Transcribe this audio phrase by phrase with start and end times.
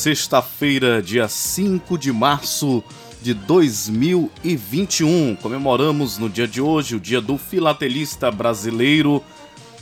[0.00, 2.82] Sexta-feira, dia 5 de março
[3.20, 5.36] de 2021.
[5.36, 9.22] Comemoramos no dia de hoje o Dia do Filatelista Brasileiro,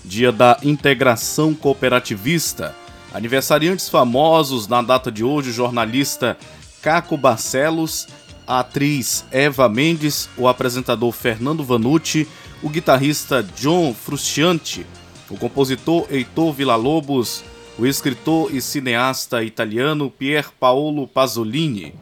[0.05, 2.75] Dia da Integração Cooperativista.
[3.15, 6.37] Aniversariantes famosos na data de hoje: o jornalista
[6.83, 8.09] Caco Barcelos,
[8.45, 12.27] a atriz Eva Mendes, o apresentador Fernando Vanucci,
[12.61, 14.85] o guitarrista John Frusciante,
[15.31, 17.45] o compositor Heitor Villa-Lobos
[17.79, 21.95] o escritor e cineasta italiano Pier Paolo Pasolini.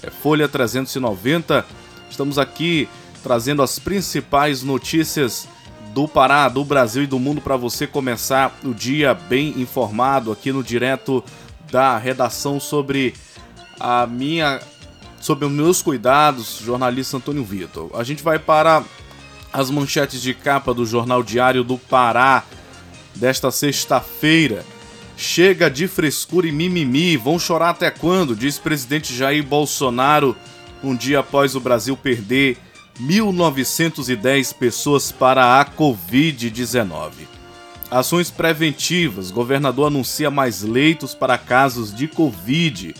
[0.03, 1.65] é, Folha 390.
[2.11, 2.89] Estamos aqui
[3.23, 5.49] trazendo as principais notícias
[5.93, 10.53] do Pará, do Brasil e do mundo para você começar o dia bem informado aqui
[10.53, 11.25] no direto
[11.71, 13.15] da redação sobre
[13.81, 14.61] a minha
[15.21, 17.91] sobre os meus cuidados, jornalista Antônio Vitor.
[17.95, 18.83] A gente vai para
[19.53, 22.45] as manchetes de capa do Jornal Diário do Pará
[23.15, 24.65] desta sexta-feira.
[25.17, 28.37] Chega de frescura e mimimi, vão chorar até quando?
[28.37, 30.37] Diz presidente Jair Bolsonaro,
[30.85, 32.59] um dia após o Brasil perder
[33.01, 37.13] 1.910 pessoas para a Covid-19.
[37.91, 42.95] Ações preventivas: governador anuncia mais leitos para casos de Covid.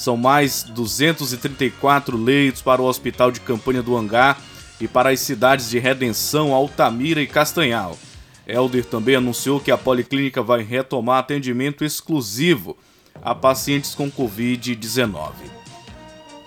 [0.00, 4.40] São mais 234 leitos para o Hospital de Campanha do Hangar
[4.80, 7.98] e para as cidades de Redenção, Altamira e Castanhal.
[8.46, 12.78] Helder também anunciou que a policlínica vai retomar atendimento exclusivo
[13.20, 15.32] a pacientes com Covid-19.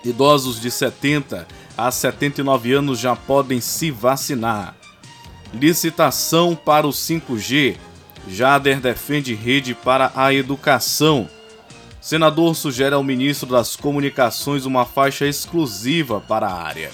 [0.04, 1.46] Idosos de 70
[1.78, 4.74] a 79 anos já podem se vacinar.
[5.52, 7.76] Licitação para o 5G.
[8.26, 11.30] Jader defende rede para a educação.
[12.04, 16.90] Senador sugere ao ministro das Comunicações uma faixa exclusiva para a área.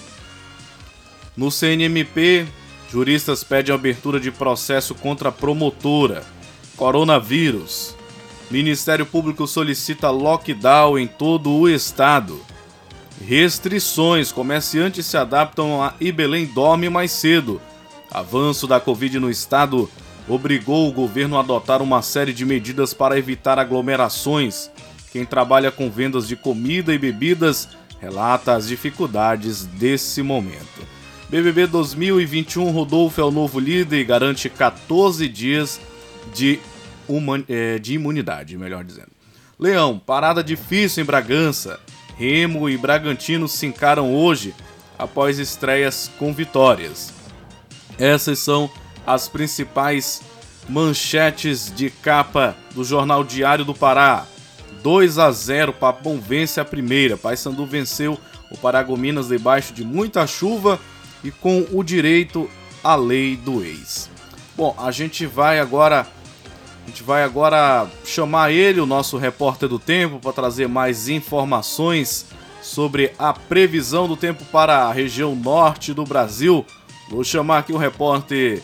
[1.36, 2.46] No CNMP,
[2.88, 6.22] juristas pedem abertura de processo contra promotora.
[6.76, 7.96] Coronavírus.
[8.52, 12.40] Ministério Público solicita lockdown em todo o estado.
[13.20, 17.60] Restrições: comerciantes se adaptam a e Belém dorme mais cedo.
[18.12, 19.90] Avanço da Covid no estado
[20.28, 24.70] obrigou o governo a adotar uma série de medidas para evitar aglomerações.
[25.12, 27.68] Quem trabalha com vendas de comida e bebidas
[28.00, 30.86] relata as dificuldades desse momento.
[31.28, 35.80] BBB 2021, Rodolfo é o novo líder e garante 14 dias
[36.34, 36.58] de,
[37.48, 39.10] é, de imunidade, melhor dizendo.
[39.58, 41.78] Leão, parada difícil em Bragança.
[42.16, 44.54] Remo e Bragantino se encaram hoje
[44.98, 47.12] após estreias com vitórias.
[47.98, 48.70] Essas são
[49.06, 50.22] as principais
[50.68, 54.26] manchetes de capa do Jornal Diário do Pará.
[54.82, 57.16] 2 a 0, Papão vence a primeira.
[57.16, 58.18] Paysandu venceu
[58.50, 60.80] o Paragominas debaixo de muita chuva
[61.22, 62.48] e com o direito
[62.82, 64.10] à lei do ex.
[64.56, 66.06] Bom, a gente vai agora
[66.82, 72.26] a gente vai agora chamar ele, o nosso repórter do tempo, para trazer mais informações
[72.62, 76.64] sobre a previsão do tempo para a região norte do Brasil.
[77.08, 78.62] Vou chamar aqui o repórter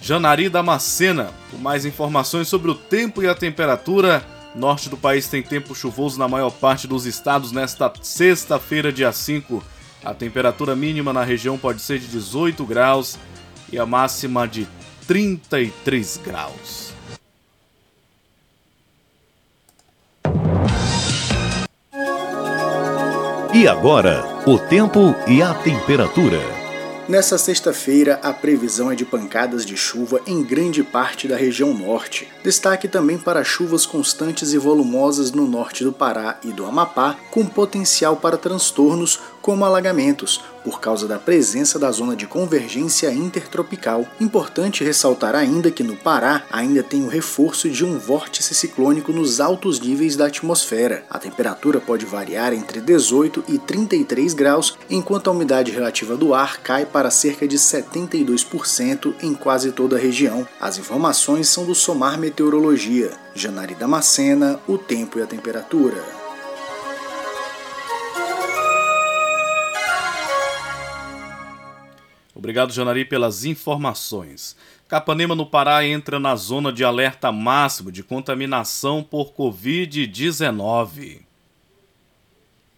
[0.00, 4.24] Janari Damascena com mais informações sobre o tempo e a temperatura.
[4.54, 9.62] Norte do país tem tempo chuvoso na maior parte dos estados nesta sexta-feira, dia 5.
[10.04, 13.18] A temperatura mínima na região pode ser de 18 graus
[13.70, 14.66] e a máxima de
[15.06, 16.92] 33 graus.
[23.52, 26.59] E agora, o tempo e a temperatura.
[27.10, 32.28] Nessa sexta-feira, a previsão é de pancadas de chuva em grande parte da região norte.
[32.44, 37.44] Destaque também para chuvas constantes e volumosas no norte do Pará e do Amapá, com
[37.44, 44.06] potencial para transtornos como alagamentos, por causa da presença da zona de convergência intertropical.
[44.20, 49.40] Importante ressaltar ainda que no Pará ainda tem o reforço de um vórtice ciclônico nos
[49.40, 51.04] altos níveis da atmosfera.
[51.08, 56.58] A temperatura pode variar entre 18 e 33 graus, enquanto a umidade relativa do ar
[56.58, 60.46] cai para cerca de 72% em quase toda a região.
[60.60, 63.10] As informações são do Somar Meteorologia.
[63.34, 66.19] Janari Damascena, o tempo e a temperatura.
[72.40, 74.56] Obrigado, Janari, pelas informações.
[74.88, 81.20] Capanema, no Pará, entra na zona de alerta máximo de contaminação por Covid-19.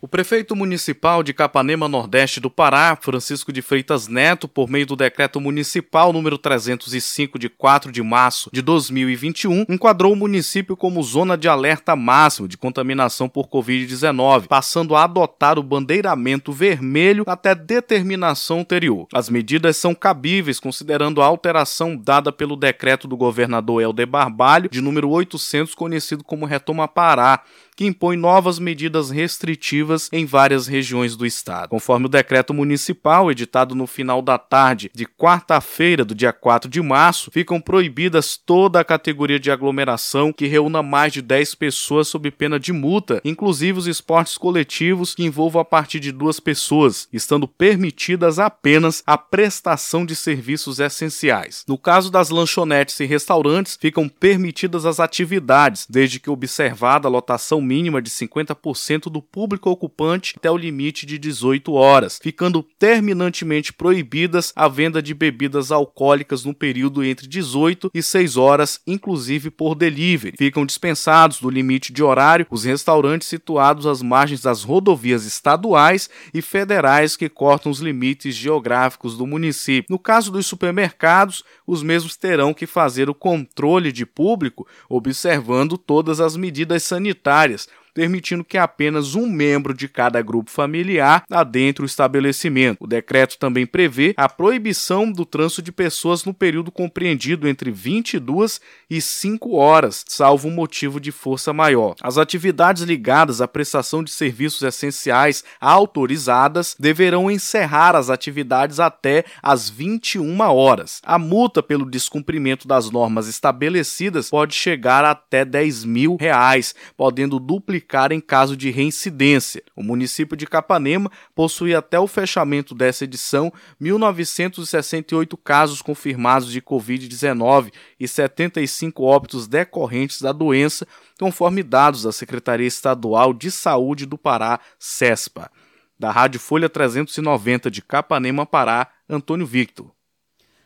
[0.05, 4.97] O prefeito municipal de Capanema Nordeste do Pará, Francisco de Freitas Neto, por meio do
[4.97, 11.39] decreto municipal número 305 de 4 de março de 2021, enquadrou o município como zona
[11.39, 18.59] de alerta máximo de contaminação por COVID-19, passando a adotar o bandeiramento vermelho até determinação
[18.59, 19.07] anterior.
[19.15, 24.81] As medidas são cabíveis considerando a alteração dada pelo decreto do governador Helder Barbalho, de
[24.81, 27.45] número 800, conhecido como Retoma Pará,
[27.77, 31.71] que impõe novas medidas restritivas em várias regiões do estado.
[31.71, 36.81] Conforme o decreto municipal, editado no final da tarde de quarta-feira do dia 4 de
[36.83, 42.31] março, ficam proibidas toda a categoria de aglomeração que reúna mais de 10 pessoas sob
[42.31, 47.49] pena de multa, inclusive os esportes coletivos que envolvam a partir de duas pessoas, estando
[47.49, 51.65] permitidas apenas a prestação de serviços essenciais.
[51.67, 57.62] No caso das lanchonetes e restaurantes, ficam permitidas as atividades, desde que observada a lotação
[57.63, 64.53] mínima de 50% do público ocupante até o limite de 18 horas, ficando terminantemente proibidas
[64.55, 70.37] a venda de bebidas alcoólicas no período entre 18 e 6 horas, inclusive por delivery.
[70.37, 76.43] Ficam dispensados do limite de horário os restaurantes situados às margens das rodovias estaduais e
[76.43, 79.87] federais que cortam os limites geográficos do município.
[79.89, 86.21] No caso dos supermercados, os mesmos terão que fazer o controle de público observando todas
[86.21, 87.62] as medidas sanitárias
[87.93, 92.79] permitindo que apenas um membro de cada grupo familiar adentre o estabelecimento.
[92.81, 98.61] O decreto também prevê a proibição do trânsito de pessoas no período compreendido entre 22
[98.89, 101.95] e 5 horas, salvo motivo de força maior.
[102.01, 109.69] As atividades ligadas à prestação de serviços essenciais autorizadas deverão encerrar as atividades até às
[109.69, 111.01] 21 horas.
[111.05, 117.82] A multa pelo descumprimento das normas estabelecidas pode chegar até 10 mil reais, podendo duplicar
[118.13, 119.63] em caso de reincidência.
[119.77, 127.73] O município de Capanema possui até o fechamento dessa edição 1.968 casos confirmados de Covid-19
[127.99, 130.87] e 75 óbitos decorrentes da doença,
[131.19, 135.51] conforme dados da Secretaria Estadual de Saúde do Pará, CESPA.
[135.99, 139.93] Da Rádio Folha 390 de Capanema, Pará, Antônio Victor.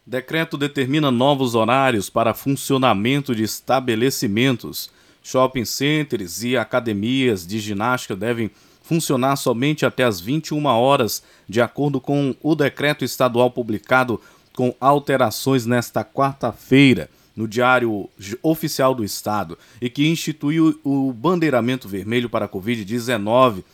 [0.06, 4.88] Decreto determina novos horários para funcionamento de estabelecimentos.
[5.26, 8.48] Shopping centers e academias de ginástica devem
[8.80, 14.20] funcionar somente até as 21 horas, de acordo com o decreto estadual publicado
[14.54, 18.08] com alterações nesta quarta-feira no Diário
[18.40, 23.64] Oficial do Estado e que instituiu o bandeiramento vermelho para a Covid-19,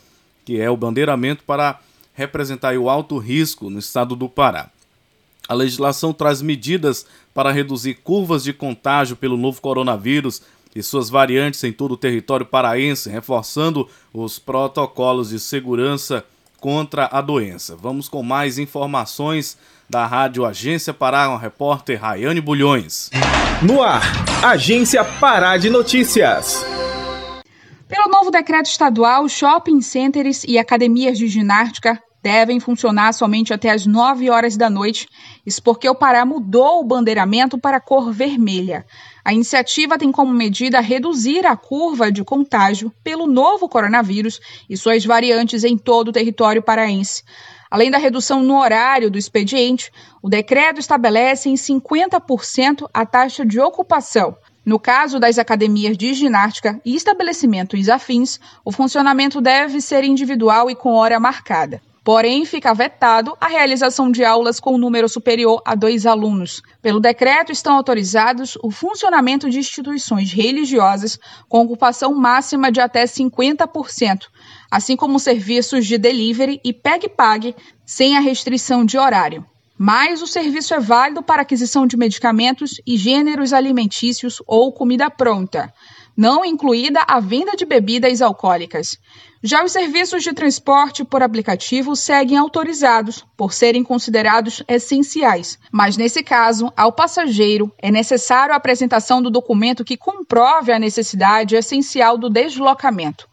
[0.43, 1.79] que é o bandeiramento para
[2.15, 4.71] representar o alto risco no estado do Pará.
[5.47, 10.41] A legislação traz medidas para reduzir curvas de contágio pelo novo coronavírus
[10.75, 16.25] e suas variantes em todo o território paraense, reforçando os protocolos de segurança
[16.59, 17.75] contra a doença.
[17.75, 19.57] Vamos com mais informações
[19.89, 23.09] da Rádio Agência Pará, com a repórter Rayane Bulhões.
[23.61, 24.01] No ar,
[24.43, 26.65] Agência Pará de Notícias.
[27.87, 33.85] Pelo novo decreto estadual, shopping centers e academias de ginástica devem funcionar somente até as
[33.85, 35.07] 9 horas da noite.
[35.45, 38.85] Isso porque o Pará mudou o bandeiramento para a cor vermelha.
[39.25, 45.05] A iniciativa tem como medida reduzir a curva de contágio pelo novo coronavírus e suas
[45.05, 47.23] variantes em todo o território paraense.
[47.71, 53.61] Além da redução no horário do expediente, o decreto estabelece em 50% a taxa de
[53.61, 54.35] ocupação.
[54.65, 60.75] No caso das academias de ginástica e estabelecimentos afins, o funcionamento deve ser individual e
[60.75, 61.81] com hora marcada.
[62.03, 66.61] Porém, fica vetado a realização de aulas com número superior a dois alunos.
[66.81, 71.17] Pelo decreto, estão autorizados o funcionamento de instituições religiosas
[71.47, 74.23] com ocupação máxima de até 50%,
[74.69, 77.55] assim como serviços de delivery e pegue-pague,
[77.85, 79.45] sem a restrição de horário.
[79.77, 85.73] Mas o serviço é válido para aquisição de medicamentos e gêneros alimentícios ou comida pronta
[86.15, 88.97] não incluída a venda de bebidas alcoólicas.
[89.41, 96.23] Já os serviços de transporte por aplicativo seguem autorizados, por serem considerados essenciais, mas nesse
[96.23, 102.29] caso, ao passageiro é necessário a apresentação do documento que comprove a necessidade essencial do
[102.29, 103.27] deslocamento.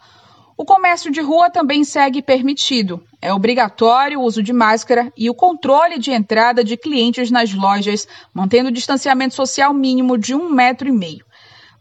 [0.56, 3.02] O comércio de rua também segue permitido.
[3.22, 8.06] É obrigatório o uso de máscara e o controle de entrada de clientes nas lojas,
[8.34, 11.24] mantendo o distanciamento social mínimo de um metro e meio.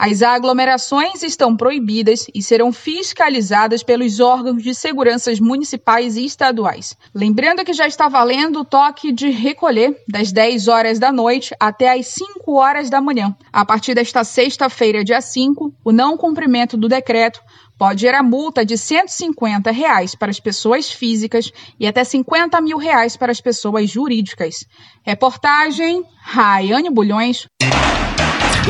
[0.02, 6.96] As aglomerações estão proibidas e serão fiscalizadas pelos órgãos de segurança municipais e estaduais.
[7.14, 12.00] Lembrando que já está valendo o toque de recolher das 10 horas da noite até
[12.00, 13.36] as 5 horas da manhã.
[13.52, 17.42] A partir desta sexta-feira, dia 5, o não cumprimento do decreto
[17.78, 23.18] pode gerar multa de 150 reais para as pessoas físicas e até 50 mil reais
[23.18, 24.66] para as pessoas jurídicas.
[25.04, 27.48] Reportagem Raiane Bulhões.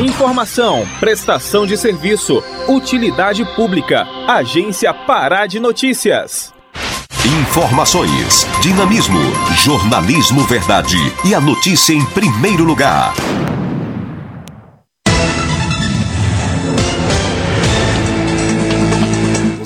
[0.00, 4.08] Informação, prestação de serviço, utilidade pública.
[4.26, 6.54] Agência Pará de Notícias.
[7.42, 9.20] Informações, dinamismo,
[9.56, 13.12] jornalismo verdade e a notícia em primeiro lugar.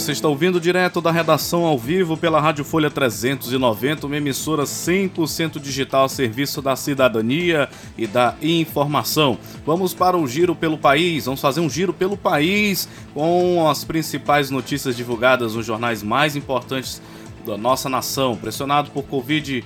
[0.04, 5.58] Você está ouvindo direto da redação ao vivo pela Rádio Folha 390, uma emissora 100%
[5.58, 9.38] digital a serviço da cidadania e da informação.
[9.64, 14.50] Vamos para um giro pelo país, vamos fazer um giro pelo país com as principais
[14.50, 17.00] notícias divulgadas nos jornais mais importantes
[17.46, 18.36] da nossa nação.
[18.36, 19.64] Pressionado por Covid,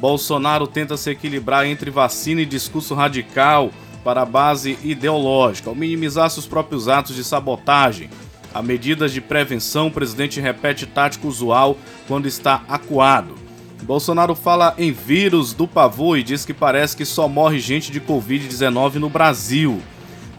[0.00, 3.70] Bolsonaro tenta se equilibrar entre vacina e discurso radical
[4.02, 8.10] para a base ideológica, ao minimizar seus próprios atos de sabotagem.
[8.54, 11.76] A medidas de prevenção, o presidente repete tático usual
[12.08, 13.34] quando está acuado.
[13.82, 18.00] Bolsonaro fala em vírus do pavor e diz que parece que só morre gente de
[18.00, 19.80] Covid-19 no Brasil.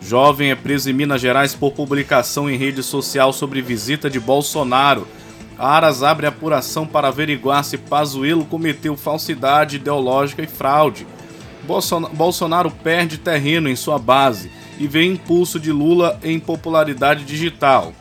[0.01, 5.07] Jovem é preso em Minas Gerais por publicação em rede social sobre visita de Bolsonaro.
[5.57, 11.07] Aras abre apuração para averiguar se Pazuello cometeu falsidade ideológica e fraude.
[12.13, 17.93] Bolsonaro perde terreno em sua base e vê impulso de Lula em popularidade digital.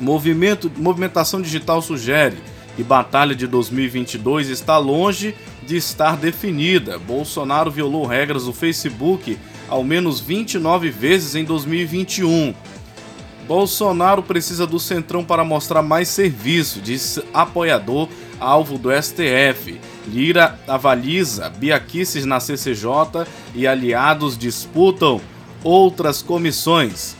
[0.00, 2.36] Movimento, movimentação digital sugere
[2.76, 5.34] que batalha de 2022 está longe
[5.66, 6.98] de estar definida.
[6.98, 9.36] Bolsonaro violou regras do Facebook
[9.68, 12.54] ao menos 29 vezes em 2021.
[13.48, 19.80] Bolsonaro precisa do Centrão para mostrar mais serviço, diz apoiador alvo do STF.
[20.06, 25.20] Lira avaliza biaquices na CCJ e aliados disputam
[25.62, 27.16] outras comissões.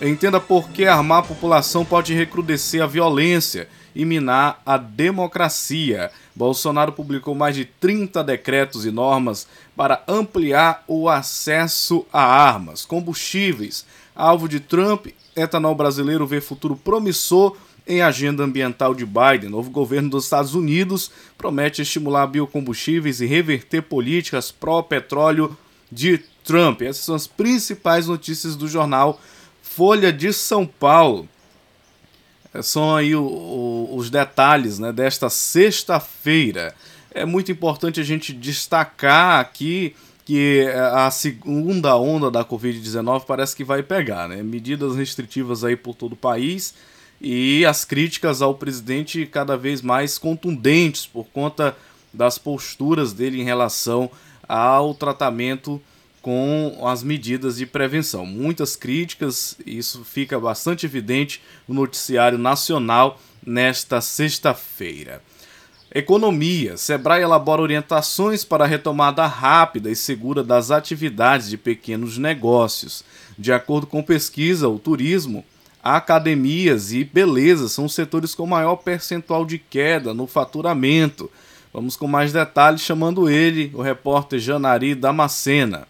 [0.00, 6.10] Entenda por que armar a população pode recrudescer a violência e minar a democracia.
[6.34, 13.84] Bolsonaro publicou mais de 30 decretos e normas para ampliar o acesso a armas, combustíveis.
[14.14, 17.56] Alvo de Trump, etanol brasileiro vê futuro promissor
[17.88, 19.50] em agenda ambiental de Biden.
[19.50, 25.56] Novo governo dos Estados Unidos promete estimular biocombustíveis e reverter políticas pró-petróleo
[25.90, 26.82] de Trump.
[26.82, 29.20] Essas são as principais notícias do jornal
[29.62, 31.28] Folha de São Paulo.
[32.52, 36.74] É, são aí o, o, os detalhes né, desta sexta-feira.
[37.12, 43.64] É muito importante a gente destacar aqui que a segunda onda da Covid-19 parece que
[43.64, 44.42] vai pegar, né?
[44.42, 46.74] Medidas restritivas aí por todo o país
[47.18, 51.74] e as críticas ao presidente cada vez mais contundentes por conta
[52.12, 54.10] das posturas dele em relação
[54.48, 55.80] ao tratamento
[56.22, 58.26] com as medidas de prevenção.
[58.26, 65.22] Muitas críticas, isso fica bastante evidente no noticiário nacional nesta sexta-feira.
[65.94, 66.76] Economia.
[66.76, 73.02] Sebrae elabora orientações para a retomada rápida e segura das atividades de pequenos negócios.
[73.38, 75.44] De acordo com pesquisa, o turismo,
[75.82, 81.30] academias e beleza são os setores com maior percentual de queda no faturamento.
[81.72, 85.86] Vamos com mais detalhes chamando ele, o repórter Janari Damascena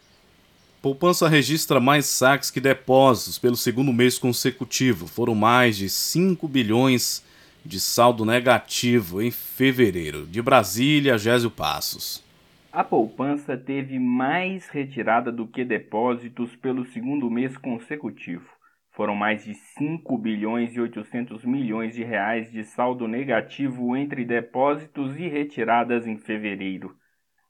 [0.81, 5.07] Poupança registra mais saques que depósitos pelo segundo mês consecutivo.
[5.07, 7.23] Foram mais de 5 bilhões
[7.65, 10.27] de saldo negativo em fevereiro.
[10.27, 12.23] De Brasília, Gésio Passos.
[12.71, 18.54] A poupança teve mais retirada do que depósitos pelo segundo mês consecutivo.
[18.95, 25.19] Foram mais de 5 bilhões e 800 milhões de reais de saldo negativo entre depósitos
[25.19, 26.95] e retiradas em fevereiro.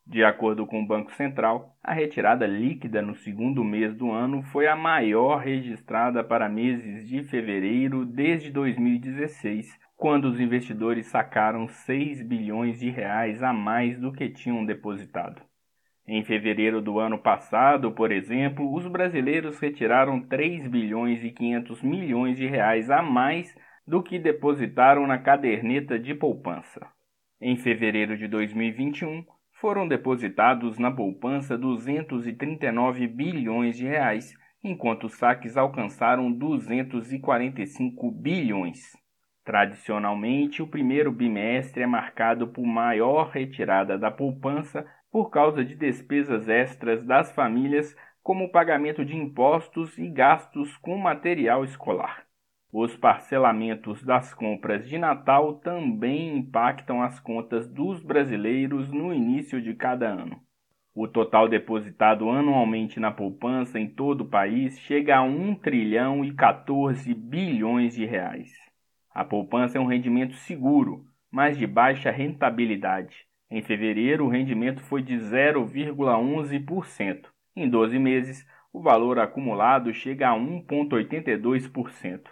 [0.08, 4.66] De acordo com o Banco Central, a retirada líquida no segundo mês do ano foi
[4.66, 12.80] a maior registrada para meses de fevereiro desde 2016, quando os investidores sacaram 6 bilhões
[12.80, 15.44] de reais a mais do que tinham depositado.
[16.08, 22.38] Em fevereiro do ano passado, por exemplo, os brasileiros retiraram 3 bilhões e 500 milhões
[22.38, 23.56] de reais a mais
[23.88, 26.86] do que depositaram na caderneta de poupança.
[27.42, 34.32] Em fevereiro de 2021, foram depositados na poupança 239 bilhões de reais,
[34.64, 38.96] enquanto os saques alcançaram 245 bilhões.
[39.44, 46.50] Tradicionalmente, o primeiro bimestre é marcado por maior retirada da poupança por causa de despesas
[46.50, 52.26] extras das famílias, como pagamento de impostos e gastos com material escolar.
[52.70, 59.74] Os parcelamentos das compras de Natal também impactam as contas dos brasileiros no início de
[59.74, 60.38] cada ano.
[60.94, 66.34] O total depositado anualmente na poupança em todo o país chega a 1 trilhão e
[66.34, 68.52] 14 bilhões de reais.
[69.12, 75.02] A poupança é um rendimento seguro, mas de baixa rentabilidade em fevereiro, o rendimento foi
[75.02, 77.30] de 0,11%.
[77.56, 82.30] Em 12 meses, o valor acumulado chega a 1,82%.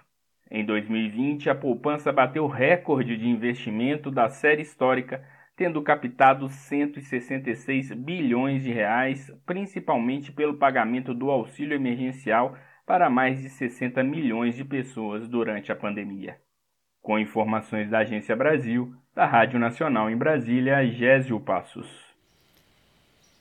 [0.52, 5.24] Em 2020, a poupança bateu recorde de investimento da série histórica,
[5.56, 13.50] tendo captado 166 bilhões de reais, principalmente pelo pagamento do auxílio emergencial para mais de
[13.50, 16.43] 60 milhões de pessoas durante a pandemia.
[17.04, 21.86] Com informações da Agência Brasil, da Rádio Nacional em Brasília, Gésio Passos.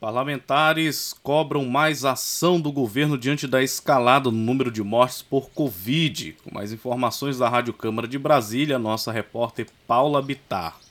[0.00, 6.36] Parlamentares cobram mais ação do governo diante da escalada no número de mortes por Covid.
[6.42, 10.81] Com mais informações da Rádio Câmara de Brasília, nossa repórter Paula Bitar.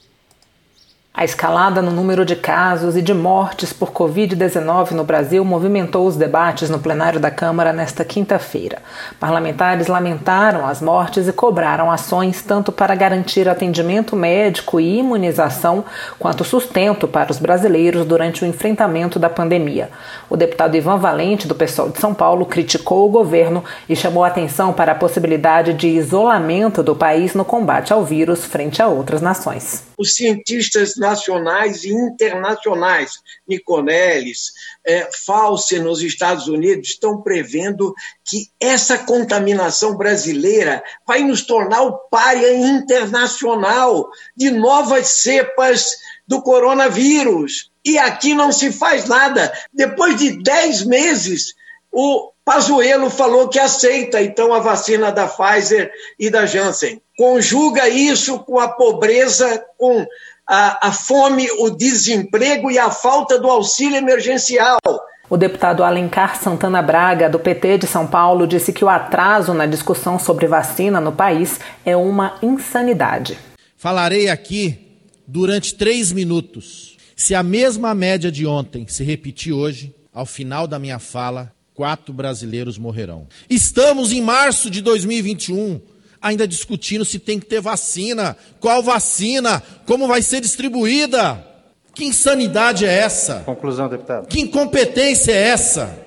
[1.14, 6.16] A escalada no número de casos e de mortes por Covid-19 no Brasil movimentou os
[6.16, 8.82] debates no plenário da Câmara nesta quinta-feira.
[9.20, 15.84] Parlamentares lamentaram as mortes e cobraram ações tanto para garantir atendimento médico e imunização,
[16.18, 19.90] quanto sustento para os brasileiros durante o enfrentamento da pandemia.
[20.30, 24.72] O deputado Ivan Valente, do PSOL de São Paulo, criticou o governo e chamou atenção
[24.72, 29.84] para a possibilidade de isolamento do país no combate ao vírus frente a outras nações.
[29.98, 34.54] Os cientistas nacionais e internacionais, Niconelis,
[34.86, 41.98] é, Fauci nos Estados Unidos, estão prevendo que essa contaminação brasileira vai nos tornar o
[42.10, 47.72] párea internacional de novas cepas do coronavírus.
[47.84, 49.52] E aqui não se faz nada.
[49.74, 51.56] Depois de 10 meses,
[51.92, 57.02] o Pazuello falou que aceita então a vacina da Pfizer e da Janssen.
[57.18, 60.06] Conjuga isso com a pobreza, com
[60.48, 64.78] a, a fome, o desemprego e a falta do auxílio emergencial.
[65.30, 69.66] O deputado Alencar Santana Braga, do PT de São Paulo, disse que o atraso na
[69.66, 73.40] discussão sobre vacina no país é uma insanidade.
[73.78, 76.98] Falarei aqui durante três minutos.
[77.16, 82.14] Se a mesma média de ontem se repetir hoje, ao final da minha fala, quatro
[82.14, 83.28] brasileiros morrerão.
[83.50, 85.80] Estamos em março de 2021
[86.22, 91.44] ainda discutindo se tem que ter vacina, qual vacina, como vai ser distribuída.
[91.94, 93.42] Que insanidade é essa?
[93.46, 94.28] Conclusão, deputado.
[94.28, 95.98] Que incompetência é essa?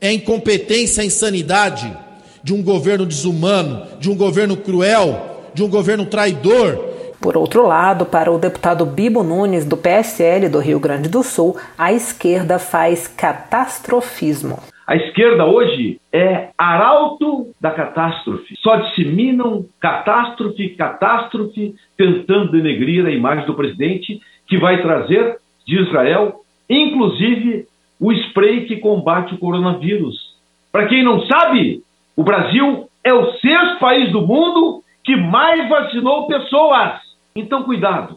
[0.00, 1.96] É incompetência, a insanidade
[2.42, 6.88] de um governo desumano, de um governo cruel, de um governo traidor.
[7.20, 11.56] Por outro lado, para o deputado Bibo Nunes, do PSL do Rio Grande do Sul,
[11.76, 14.58] a esquerda faz catastrofismo.
[14.90, 18.56] A esquerda hoje é arauto da catástrofe.
[18.58, 26.40] Só disseminam catástrofe, catástrofe, tentando denegrir a imagem do presidente, que vai trazer de Israel,
[26.68, 27.68] inclusive,
[28.00, 30.34] o spray que combate o coronavírus.
[30.72, 31.84] Para quem não sabe,
[32.16, 36.98] o Brasil é o sexto país do mundo que mais vacinou pessoas.
[37.36, 38.16] Então, cuidado.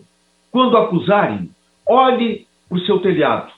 [0.52, 1.52] Quando acusarem,
[1.88, 3.52] olhe para o seu telhado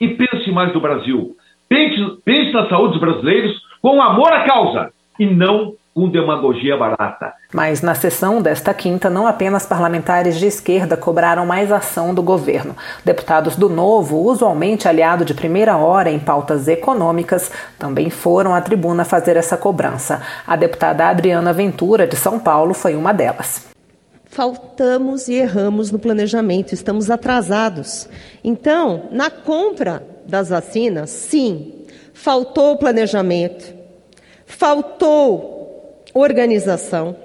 [0.00, 1.35] e pense mais do Brasil.
[1.68, 3.52] Pense, pense na saúde dos brasileiros
[3.82, 7.32] com amor à causa e não com demagogia barata.
[7.54, 12.76] Mas na sessão desta quinta, não apenas parlamentares de esquerda cobraram mais ação do governo.
[13.02, 19.06] Deputados do Novo, usualmente aliado de primeira hora em pautas econômicas, também foram à tribuna
[19.06, 20.20] fazer essa cobrança.
[20.46, 23.74] A deputada Adriana Ventura, de São Paulo, foi uma delas
[24.36, 28.06] faltamos e erramos no planejamento, estamos atrasados.
[28.44, 33.74] Então, na compra das vacinas, sim, faltou planejamento,
[34.44, 37.16] faltou organização.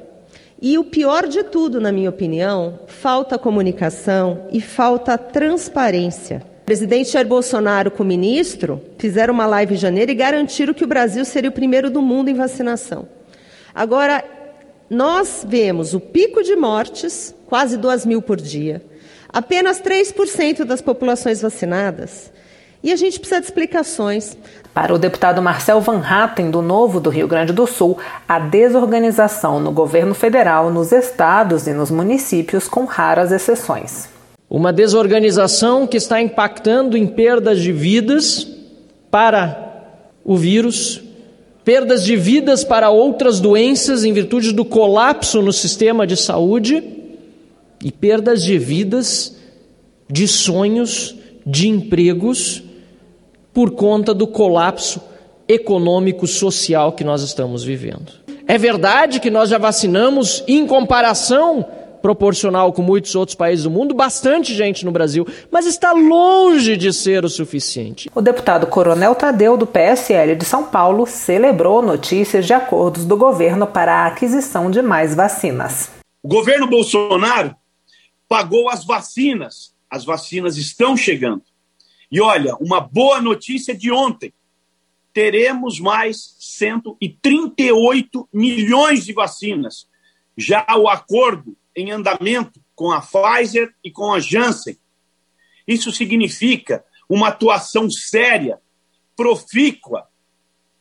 [0.61, 6.41] E o pior de tudo, na minha opinião, falta comunicação e falta transparência.
[6.61, 10.85] O presidente Jair Bolsonaro com o ministro fizeram uma live em janeiro e garantiram que
[10.85, 13.05] o Brasil seria o primeiro do mundo em vacinação.
[13.75, 14.23] Agora,
[14.91, 18.83] nós vemos o pico de mortes, quase 2 mil por dia,
[19.29, 22.29] apenas 3% das populações vacinadas.
[22.83, 24.37] E a gente precisa de explicações.
[24.73, 29.61] Para o deputado Marcel Van Hatten, do Novo do Rio Grande do Sul, a desorganização
[29.61, 34.09] no governo federal, nos estados e nos municípios, com raras exceções.
[34.49, 38.45] Uma desorganização que está impactando em perdas de vidas
[39.09, 39.85] para
[40.25, 41.01] o vírus,
[41.63, 46.83] perdas de vidas para outras doenças em virtude do colapso no sistema de saúde
[47.83, 49.35] e perdas de vidas,
[50.09, 52.63] de sonhos, de empregos
[53.53, 55.01] por conta do colapso
[55.47, 58.11] econômico social que nós estamos vivendo.
[58.47, 61.65] É verdade que nós já vacinamos, em comparação
[62.01, 66.91] proporcional com muitos outros países do mundo, bastante gente no Brasil, mas está longe de
[66.91, 68.09] ser o suficiente.
[68.15, 73.67] O deputado Coronel Tadeu, do PSL de São Paulo, celebrou notícias de acordos do governo
[73.67, 75.89] para a aquisição de mais vacinas.
[76.23, 77.55] O governo Bolsonaro
[78.27, 79.73] pagou as vacinas.
[79.89, 81.43] As vacinas estão chegando.
[82.11, 84.33] E olha, uma boa notícia de ontem.
[85.13, 89.85] teremos mais 138 milhões de vacinas.
[90.37, 94.77] Já o acordo em andamento com a Pfizer e com a Janssen.
[95.67, 98.59] Isso significa uma atuação séria,
[99.15, 100.07] profícua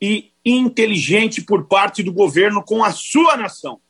[0.01, 3.81] e inteligente por parte do governo com a sua nação.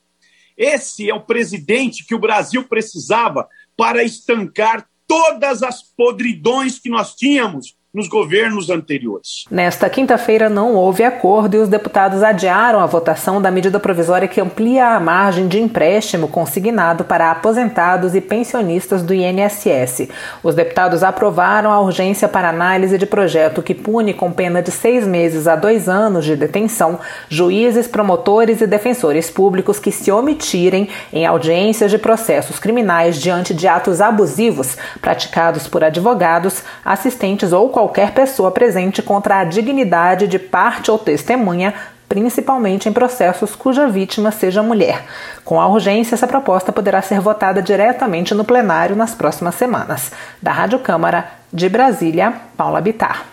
[0.57, 7.15] Esse é o presidente que o Brasil precisava para estancar todas as podridões que nós
[7.15, 9.43] tínhamos nos governos anteriores.
[9.51, 14.39] Nesta quinta-feira não houve acordo e os deputados adiaram a votação da medida provisória que
[14.39, 20.07] amplia a margem de empréstimo consignado para aposentados e pensionistas do INSS.
[20.41, 25.05] Os deputados aprovaram a urgência para análise de projeto que pune com pena de seis
[25.05, 31.25] meses a dois anos de detenção juízes, promotores e defensores públicos que se omitirem em
[31.25, 38.51] audiências de processos criminais diante de atos abusivos praticados por advogados, assistentes ou qualquer pessoa
[38.51, 41.73] presente contra a dignidade de parte ou testemunha,
[42.07, 45.03] principalmente em processos cuja vítima seja mulher.
[45.43, 50.11] Com a urgência, essa proposta poderá ser votada diretamente no plenário nas próximas semanas.
[50.39, 53.25] Da Rádio Câmara, de Brasília, Paula Bitar.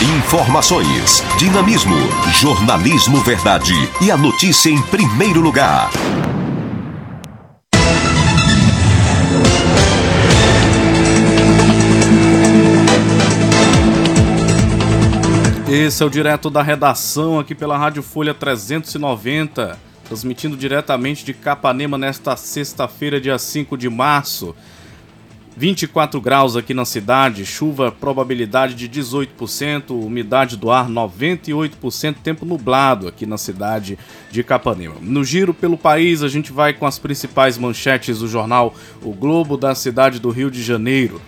[0.00, 1.96] Informações, dinamismo,
[2.34, 5.90] jornalismo verdade e a notícia em primeiro lugar.
[15.74, 21.96] Esse é o direto da redação aqui pela Rádio Folha 390, transmitindo diretamente de Capanema
[21.96, 24.54] nesta sexta-feira, dia 5 de março.
[25.56, 33.08] 24 graus aqui na cidade, chuva, probabilidade de 18%, umidade do ar 98%, tempo nublado
[33.08, 33.98] aqui na cidade
[34.30, 34.96] de Capanema.
[35.00, 39.56] No giro pelo país, a gente vai com as principais manchetes do jornal O Globo
[39.56, 41.18] da cidade do Rio de Janeiro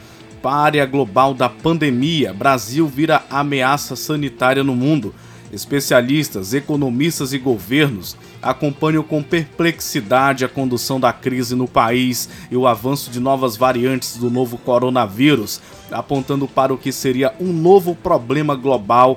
[0.44, 5.14] párea global da pandemia, Brasil vira ameaça sanitária no mundo.
[5.50, 12.66] Especialistas, economistas e governos acompanham com perplexidade a condução da crise no país e o
[12.66, 18.54] avanço de novas variantes do novo coronavírus, apontando para o que seria um novo problema
[18.54, 19.16] global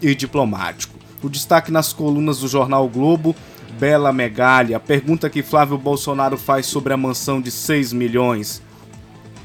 [0.00, 0.94] e diplomático.
[1.20, 3.34] O destaque nas colunas do jornal o Globo
[3.80, 8.62] Bela Megalha, a pergunta que Flávio Bolsonaro faz sobre a mansão de 6 milhões.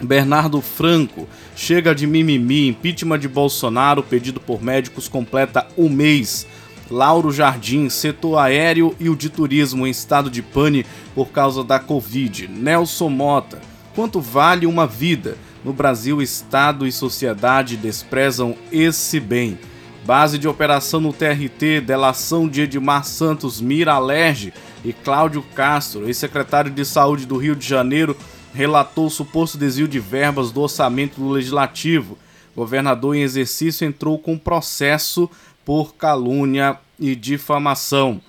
[0.01, 6.47] Bernardo Franco chega de mimimi, impeachment de Bolsonaro pedido por médicos completa um mês.
[6.91, 11.79] Lauro Jardim, setor aéreo e o de turismo em estado de pane por causa da
[11.79, 12.47] Covid.
[12.47, 13.62] Nelson Mota,
[13.95, 15.38] quanto vale uma vida?
[15.63, 19.58] No Brasil, Estado e sociedade desprezam esse bem.
[20.06, 24.53] Base de operação no TRT, delação de Edmar Santos Mira Alerge
[24.84, 28.17] e Cláudio Castro, ex-secretário de Saúde do Rio de Janeiro,
[28.53, 32.17] relatou o suposto desvio de verbas do orçamento do legislativo.
[32.55, 35.29] O governador em exercício entrou com processo
[35.65, 38.21] por calúnia e difamação.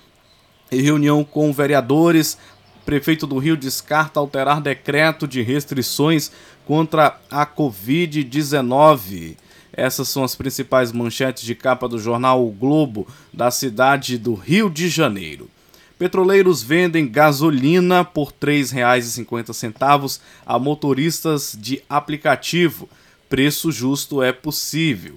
[0.71, 2.37] Em reunião com vereadores,
[2.85, 6.31] prefeito do Rio descarta alterar decreto de restrições
[6.65, 9.37] contra a Covid-19.
[9.71, 14.69] Essas são as principais manchetes de capa do jornal o Globo da cidade do Rio
[14.69, 15.49] de Janeiro.
[15.97, 22.89] Petroleiros vendem gasolina por R$ 3,50 a motoristas de aplicativo.
[23.29, 25.15] Preço justo é possível.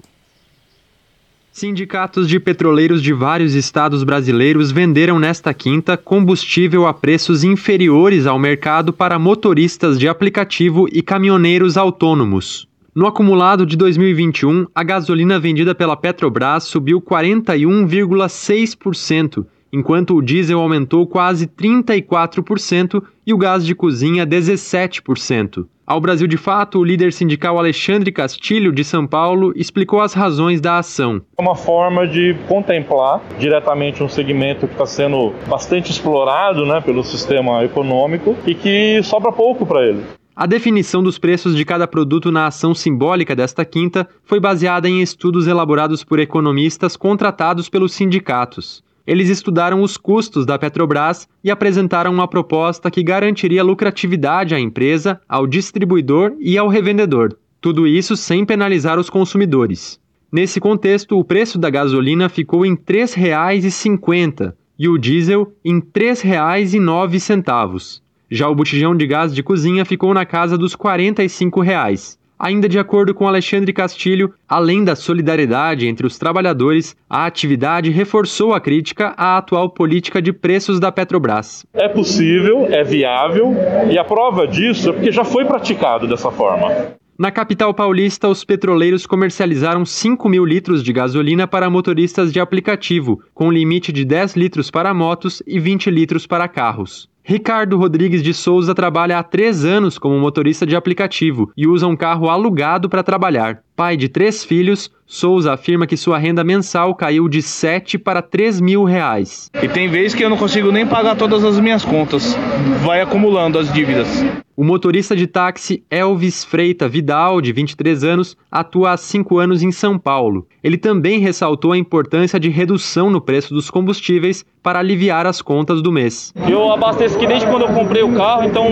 [1.50, 8.38] Sindicatos de petroleiros de vários estados brasileiros venderam nesta quinta combustível a preços inferiores ao
[8.38, 12.68] mercado para motoristas de aplicativo e caminhoneiros autônomos.
[12.94, 21.06] No acumulado de 2021, a gasolina vendida pela Petrobras subiu 41,6% enquanto o diesel aumentou
[21.06, 25.66] quase 34% e o gás de cozinha 17%.
[25.88, 30.60] Ao Brasil de Fato, o líder sindical Alexandre Castilho, de São Paulo, explicou as razões
[30.60, 31.22] da ação.
[31.38, 37.02] É uma forma de contemplar diretamente um segmento que está sendo bastante explorado né, pelo
[37.02, 40.02] sistema econômico e que sobra pouco para ele.
[40.36, 45.00] A definição dos preços de cada produto na ação simbólica desta quinta foi baseada em
[45.00, 52.12] estudos elaborados por economistas contratados pelos sindicatos eles estudaram os custos da Petrobras e apresentaram
[52.12, 57.34] uma proposta que garantiria lucratividade à empresa, ao distribuidor e ao revendedor.
[57.58, 59.98] Tudo isso sem penalizar os consumidores.
[60.30, 65.84] Nesse contexto, o preço da gasolina ficou em R$ 3,50 e o diesel em R$
[65.90, 68.02] 3,09.
[68.30, 72.18] Já o botijão de gás de cozinha ficou na casa dos 45 reais.
[72.38, 78.54] Ainda de acordo com Alexandre Castilho, além da solidariedade entre os trabalhadores, a atividade reforçou
[78.54, 81.66] a crítica à atual política de preços da Petrobras.
[81.74, 83.54] É possível, é viável
[83.90, 86.96] e a prova disso é porque já foi praticado dessa forma.
[87.18, 93.20] Na capital paulista, os petroleiros comercializaram 5 mil litros de gasolina para motoristas de aplicativo,
[93.34, 97.08] com limite de 10 litros para motos e 20 litros para carros.
[97.28, 101.94] Ricardo Rodrigues de Souza trabalha há três anos como motorista de aplicativo e usa um
[101.94, 103.62] carro alugado para trabalhar.
[103.78, 108.60] Pai de três filhos, Souza afirma que sua renda mensal caiu de 7 para 3
[108.60, 109.48] mil reais.
[109.62, 112.36] E tem vezes que eu não consigo nem pagar todas as minhas contas.
[112.84, 114.08] Vai acumulando as dívidas.
[114.54, 119.70] O motorista de táxi Elvis Freita Vidal, de 23 anos, atua há 5 anos em
[119.70, 120.48] São Paulo.
[120.64, 125.80] Ele também ressaltou a importância de redução no preço dos combustíveis para aliviar as contas
[125.80, 126.34] do mês.
[126.50, 128.66] Eu abasteço que desde quando eu comprei o carro, então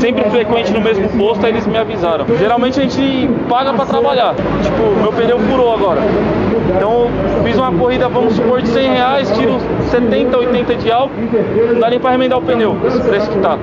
[0.00, 2.26] sempre frequente no mesmo posto, aí eles me avisaram.
[2.36, 3.86] Geralmente a gente paga para
[4.16, 4.34] trabalhar.
[4.62, 6.00] Tipo, meu pneu furou agora.
[6.74, 7.08] Então
[7.44, 9.58] fiz uma corrida, vamos supor, de 100 reais, tiro
[9.90, 11.14] 70, 80 de álcool,
[11.72, 13.58] não dá nem para remendar o pneu, esse preço que tá.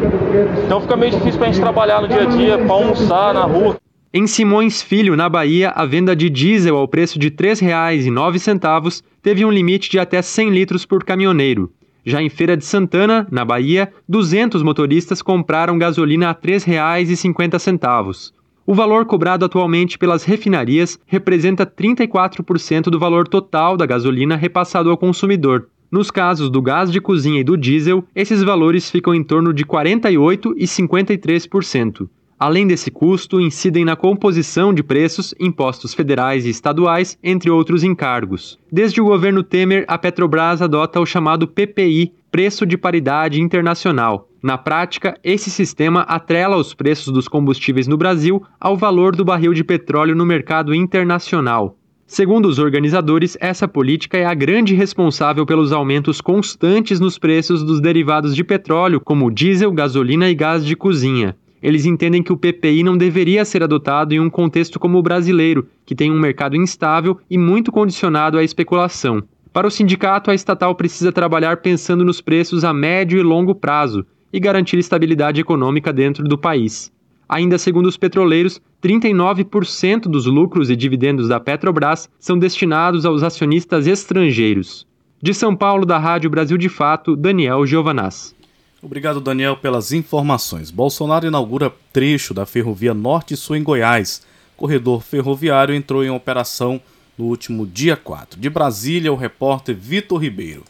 [0.66, 3.44] Então fica meio difícil para a gente trabalhar no dia a dia, para almoçar na
[3.44, 3.78] rua.
[4.14, 9.44] Em Simões Filho, na Bahia, a venda de diesel ao preço de R$ 3,09 teve
[9.44, 11.72] um limite de até 100 litros por caminhoneiro.
[12.06, 18.43] Já em Feira de Santana, na Bahia, 200 motoristas compraram gasolina a R$ 3,50.
[18.66, 24.98] O valor cobrado atualmente pelas refinarias representa 34% do valor total da gasolina repassado ao
[24.98, 25.68] consumidor.
[25.92, 29.66] Nos casos do gás de cozinha e do diesel, esses valores ficam em torno de
[29.66, 32.08] 48% e 53%.
[32.40, 38.58] Além desse custo, incidem na composição de preços impostos federais e estaduais, entre outros encargos.
[38.72, 44.28] Desde o governo Temer, a Petrobras adota o chamado PPI, Preço de Paridade Internacional.
[44.44, 49.54] Na prática, esse sistema atrela os preços dos combustíveis no Brasil ao valor do barril
[49.54, 51.78] de petróleo no mercado internacional.
[52.06, 57.80] Segundo os organizadores, essa política é a grande responsável pelos aumentos constantes nos preços dos
[57.80, 61.38] derivados de petróleo, como diesel, gasolina e gás de cozinha.
[61.62, 65.70] Eles entendem que o PPI não deveria ser adotado em um contexto como o brasileiro,
[65.86, 69.24] que tem um mercado instável e muito condicionado à especulação.
[69.54, 74.06] Para o sindicato, a estatal precisa trabalhar pensando nos preços a médio e longo prazo
[74.34, 76.92] e garantir estabilidade econômica dentro do país.
[77.30, 83.88] Ainda segundo os petroleiros, 39% dos lucros e dividendos da Petrobras são destinados aos acionistas
[83.88, 84.86] estrangeiros.
[85.22, 88.36] De São Paulo, da Rádio Brasil de Fato, Daniel Giovanaz.
[88.82, 90.70] Obrigado, Daniel, pelas informações.
[90.70, 94.26] Bolsonaro inaugura trecho da ferrovia Norte-Sul em Goiás.
[94.58, 96.82] corredor ferroviário entrou em operação
[97.18, 98.38] no último dia 4.
[98.38, 100.66] De Brasília, o repórter Vitor Ribeiro.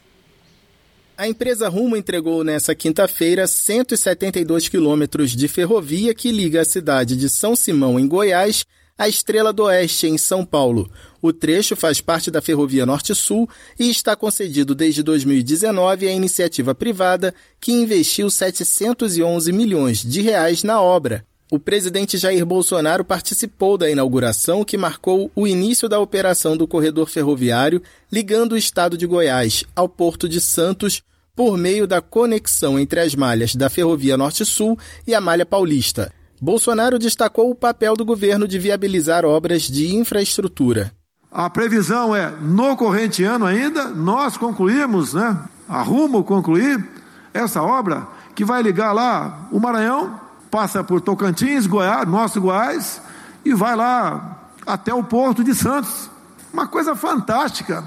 [1.24, 7.30] A empresa Rumo entregou nesta quinta-feira 172 quilômetros de ferrovia que liga a cidade de
[7.30, 8.66] São Simão, em Goiás,
[8.98, 10.92] à Estrela do Oeste, em São Paulo.
[11.22, 13.48] O trecho faz parte da Ferrovia Norte-Sul
[13.80, 20.82] e está concedido desde 2019 à iniciativa privada que investiu 711 milhões de reais na
[20.82, 21.26] obra.
[21.50, 27.08] O presidente Jair Bolsonaro participou da inauguração que marcou o início da operação do corredor
[27.08, 27.82] ferroviário
[28.12, 31.02] ligando o estado de Goiás ao Porto de Santos
[31.36, 36.14] por meio da conexão entre as malhas da Ferrovia Norte-Sul e a Malha Paulista.
[36.40, 40.92] Bolsonaro destacou o papel do governo de viabilizar obras de infraestrutura.
[41.32, 45.36] A previsão é, no corrente ano ainda, nós concluímos, né,
[45.68, 46.88] arrumo concluir
[47.34, 50.20] essa obra que vai ligar lá o Maranhão,
[50.52, 53.02] passa por Tocantins, Goiás, nosso Goiás,
[53.44, 56.12] e vai lá até o Porto de Santos.
[56.54, 57.84] Uma coisa fantástica.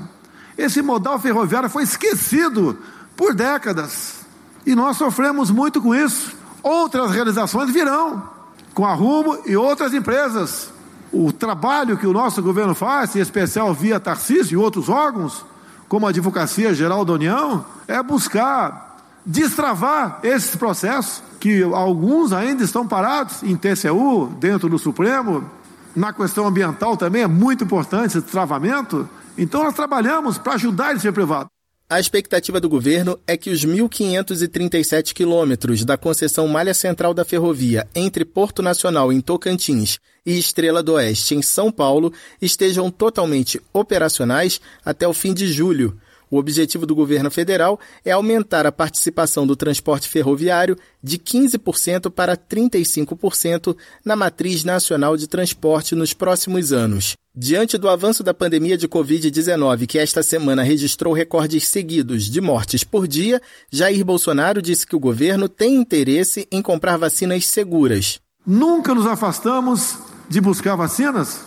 [0.58, 2.76] Esse modal ferroviário foi esquecido
[3.16, 4.20] por décadas.
[4.64, 6.36] E nós sofremos muito com isso.
[6.62, 8.28] Outras realizações virão
[8.74, 10.70] com a Rumo e outras empresas
[11.12, 15.44] o trabalho que o nosso governo faz, em especial via Tarcísio e outros órgãos,
[15.88, 22.86] como a Advocacia Geral da União, é buscar destravar esses processos, que alguns ainda estão
[22.86, 25.48] parados em TCU, dentro do Supremo.
[25.94, 29.08] Na questão ambiental também é muito importante esse travamento.
[29.38, 31.48] Então nós trabalhamos para ajudar esse privado.
[31.88, 37.86] A expectativa do governo é que os 1.537 quilômetros da concessão Malha Central da Ferrovia
[37.94, 44.60] entre Porto Nacional em Tocantins e Estrela do Oeste em São Paulo estejam totalmente operacionais
[44.84, 45.96] até o fim de julho.
[46.30, 52.36] O objetivo do governo federal é aumentar a participação do transporte ferroviário de 15% para
[52.36, 57.14] 35% na matriz nacional de transporte nos próximos anos.
[57.38, 62.82] Diante do avanço da pandemia de Covid-19, que esta semana registrou recordes seguidos de mortes
[62.82, 68.18] por dia, Jair Bolsonaro disse que o governo tem interesse em comprar vacinas seguras.
[68.44, 69.98] Nunca nos afastamos
[70.28, 71.40] de buscar vacinas,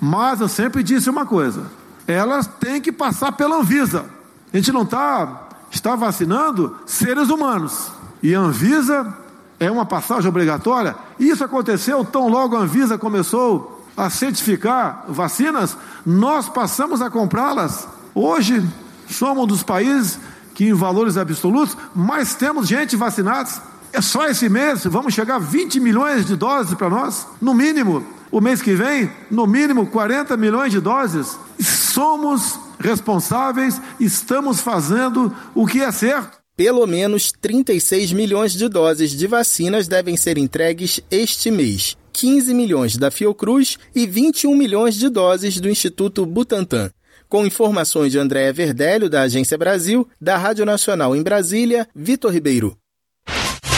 [0.00, 1.70] mas eu sempre disse uma coisa:
[2.06, 4.17] elas têm que passar pela Anvisa.
[4.52, 7.90] A gente não está está vacinando seres humanos.
[8.22, 9.14] E a Anvisa
[9.60, 10.96] é uma passagem obrigatória.
[11.18, 15.76] Isso aconteceu tão logo a Anvisa começou a certificar vacinas,
[16.06, 17.88] nós passamos a comprá-las.
[18.14, 18.64] Hoje
[19.08, 20.20] somos um dos países
[20.54, 23.50] que, em valores absolutos, mais temos gente vacinada.
[23.92, 28.06] É só esse mês, vamos chegar a 20 milhões de doses para nós, no mínimo.
[28.30, 31.36] O mês que vem, no mínimo 40 milhões de doses.
[31.58, 36.38] Somos responsáveis, estamos fazendo o que é certo.
[36.56, 41.96] Pelo menos 36 milhões de doses de vacinas devem ser entregues este mês.
[42.12, 46.90] 15 milhões da Fiocruz e 21 milhões de doses do Instituto Butantan.
[47.28, 52.76] Com informações de Andréa Verdelho, da Agência Brasil, da Rádio Nacional em Brasília, Vitor Ribeiro.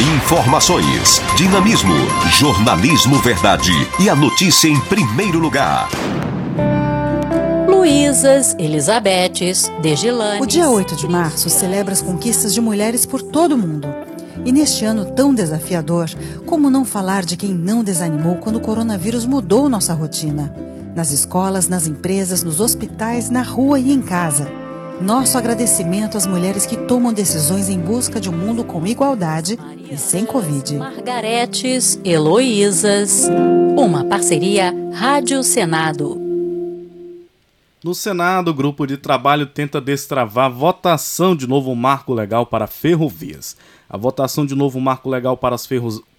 [0.01, 1.93] Informações, dinamismo,
[2.39, 5.91] jornalismo verdade e a notícia em primeiro lugar.
[7.91, 10.41] Luísas, Elisabetes, Degilanes.
[10.41, 13.89] O dia 8 de março celebra as conquistas de mulheres por todo o mundo.
[14.45, 16.09] E neste ano tão desafiador,
[16.47, 20.55] como não falar de quem não desanimou quando o coronavírus mudou nossa rotina?
[20.95, 24.47] Nas escolas, nas empresas, nos hospitais, na rua e em casa.
[25.01, 29.59] Nosso agradecimento às mulheres que tomam decisões em busca de um mundo com igualdade
[29.91, 30.77] e sem Covid.
[30.77, 33.29] Margaretes, Heloísas.
[33.77, 36.30] Uma parceria Rádio Senado.
[37.83, 42.67] No Senado, o grupo de trabalho tenta destravar a votação de novo marco legal para
[42.67, 43.57] ferrovias.
[43.89, 45.67] A votação de novo marco legal para as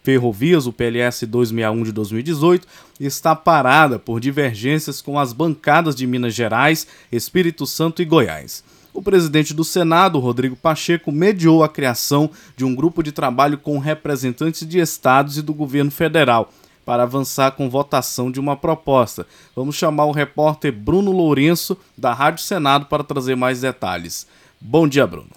[0.04, 2.68] ferrovias, o PLS 261 de 2018,
[3.00, 8.64] está parada por divergências com as bancadas de Minas Gerais, Espírito Santo e Goiás.
[8.92, 13.78] O presidente do Senado, Rodrigo Pacheco, mediou a criação de um grupo de trabalho com
[13.78, 16.52] representantes de estados e do governo federal
[16.92, 19.26] para avançar com votação de uma proposta.
[19.56, 24.28] Vamos chamar o repórter Bruno Lourenço, da Rádio Senado, para trazer mais detalhes.
[24.60, 25.30] Bom dia, Bruno.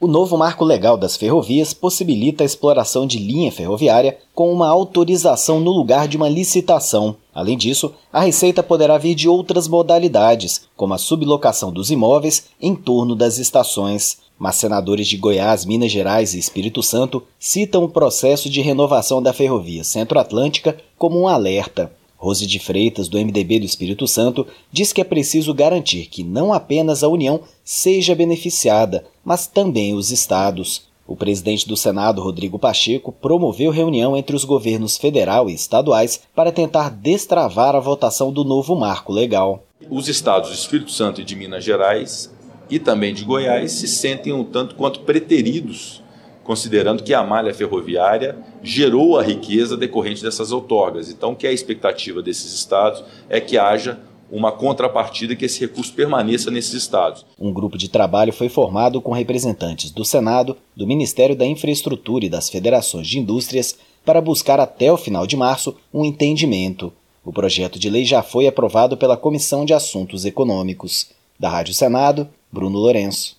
[0.00, 5.60] O novo marco legal das ferrovias possibilita a exploração de linha ferroviária com uma autorização
[5.60, 7.16] no lugar de uma licitação.
[7.34, 12.74] Além disso, a receita poderá vir de outras modalidades, como a sublocação dos imóveis em
[12.74, 14.23] torno das estações.
[14.38, 19.32] Mas senadores de Goiás, Minas Gerais e Espírito Santo citam o processo de renovação da
[19.32, 21.92] ferrovia Centro-Atlântica como um alerta.
[22.16, 26.52] Rose de Freitas, do MDB do Espírito Santo, diz que é preciso garantir que não
[26.52, 30.88] apenas a União seja beneficiada, mas também os estados.
[31.06, 36.50] O presidente do Senado, Rodrigo Pacheco, promoveu reunião entre os governos federal e estaduais para
[36.50, 39.62] tentar destravar a votação do novo marco legal.
[39.90, 42.33] Os estados do Espírito Santo e de Minas Gerais
[42.74, 46.02] e também de Goiás se sentem um tanto quanto preteridos,
[46.42, 51.08] considerando que a malha ferroviária gerou a riqueza decorrente dessas outorgas.
[51.08, 56.50] Então, que a expectativa desses estados é que haja uma contrapartida que esse recurso permaneça
[56.50, 57.24] nesses estados.
[57.38, 62.28] Um grupo de trabalho foi formado com representantes do Senado, do Ministério da Infraestrutura e
[62.28, 66.92] das federações de indústrias para buscar até o final de março um entendimento.
[67.24, 71.14] O projeto de lei já foi aprovado pela Comissão de Assuntos Econômicos.
[71.38, 73.36] Da Rádio Senado, Bruno Lourenço.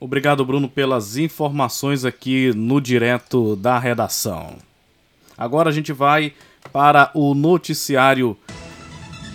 [0.00, 4.56] Obrigado, Bruno, pelas informações aqui no direto da redação.
[5.38, 6.34] Agora a gente vai
[6.72, 8.36] para o noticiário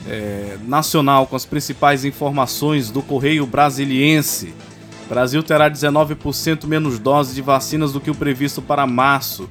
[0.05, 4.53] é, nacional com as principais informações do Correio Brasiliense.
[5.07, 9.49] Brasil terá 19% menos doses de vacinas do que o previsto para março.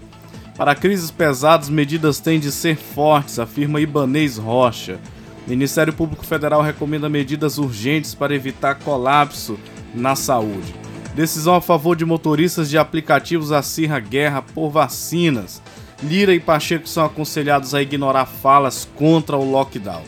[0.54, 5.00] Para crises pesadas, medidas têm de ser fortes, afirma Ibanês Rocha.
[5.48, 9.58] Ministério Público Federal recomenda medidas urgentes para evitar colapso
[9.94, 10.74] na saúde.
[11.14, 15.62] Decisão a favor de motoristas de aplicativos acirra guerra por vacinas.
[16.02, 20.02] Lira e Pacheco são aconselhados a ignorar falas contra o lockdown.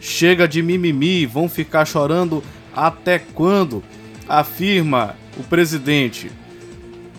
[0.00, 2.40] Chega de mimimi, vão ficar chorando
[2.74, 3.82] até quando?
[4.28, 6.30] Afirma o presidente.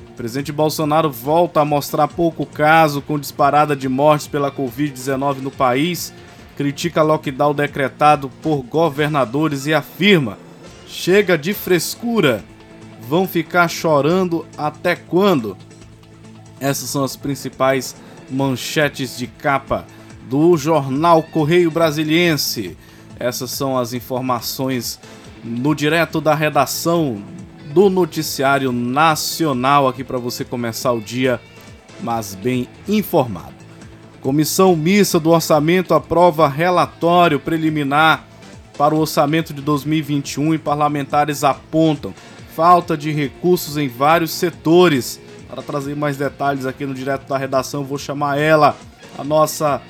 [0.10, 5.52] O presidente Bolsonaro volta a mostrar pouco caso com disparada de mortes pela Covid-19 no
[5.52, 6.14] país
[6.58, 10.38] critica lockdown decretado por governadores e afirma:
[10.88, 12.44] chega de frescura,
[13.00, 15.56] vão ficar chorando até quando?
[16.60, 17.96] Essas são as principais
[18.30, 19.86] manchetes de capa
[20.28, 22.76] do jornal Correio Brasiliense.
[23.20, 25.00] Essas são as informações
[25.44, 27.22] no direto da redação
[27.74, 31.40] do Noticiário Nacional aqui para você começar o dia,
[32.02, 33.57] mas bem informado.
[34.28, 38.26] Comissão Mista do Orçamento aprova relatório preliminar
[38.78, 42.14] para o orçamento de 2021 e parlamentares apontam
[42.54, 45.18] falta de recursos em vários setores.
[45.48, 48.76] Para trazer mais detalhes aqui no direto da redação, vou chamar ela,
[49.18, 49.82] a nossa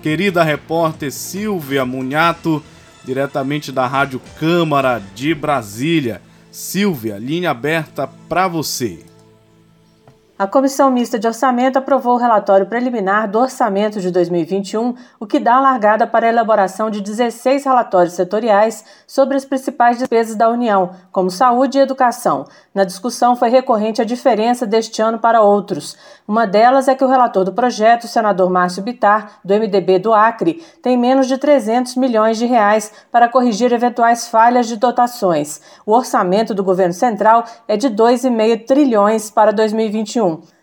[0.00, 2.62] querida repórter Silvia Munhato,
[3.04, 6.22] diretamente da Rádio Câmara de Brasília.
[6.52, 9.00] Silvia, linha aberta para você.
[10.38, 15.38] A Comissão Mista de Orçamento aprovou o relatório preliminar do orçamento de 2021, o que
[15.38, 20.48] dá a largada para a elaboração de 16 relatórios setoriais sobre as principais despesas da
[20.48, 22.46] União, como saúde e educação.
[22.74, 25.98] Na discussão foi recorrente a diferença deste ano para outros.
[26.26, 30.14] Uma delas é que o relator do projeto, o senador Márcio Bitar, do MDB do
[30.14, 35.60] Acre, tem menos de 300 milhões de reais para corrigir eventuais falhas de dotações.
[35.84, 40.21] O orçamento do governo central é de 2,5 trilhões para 2021.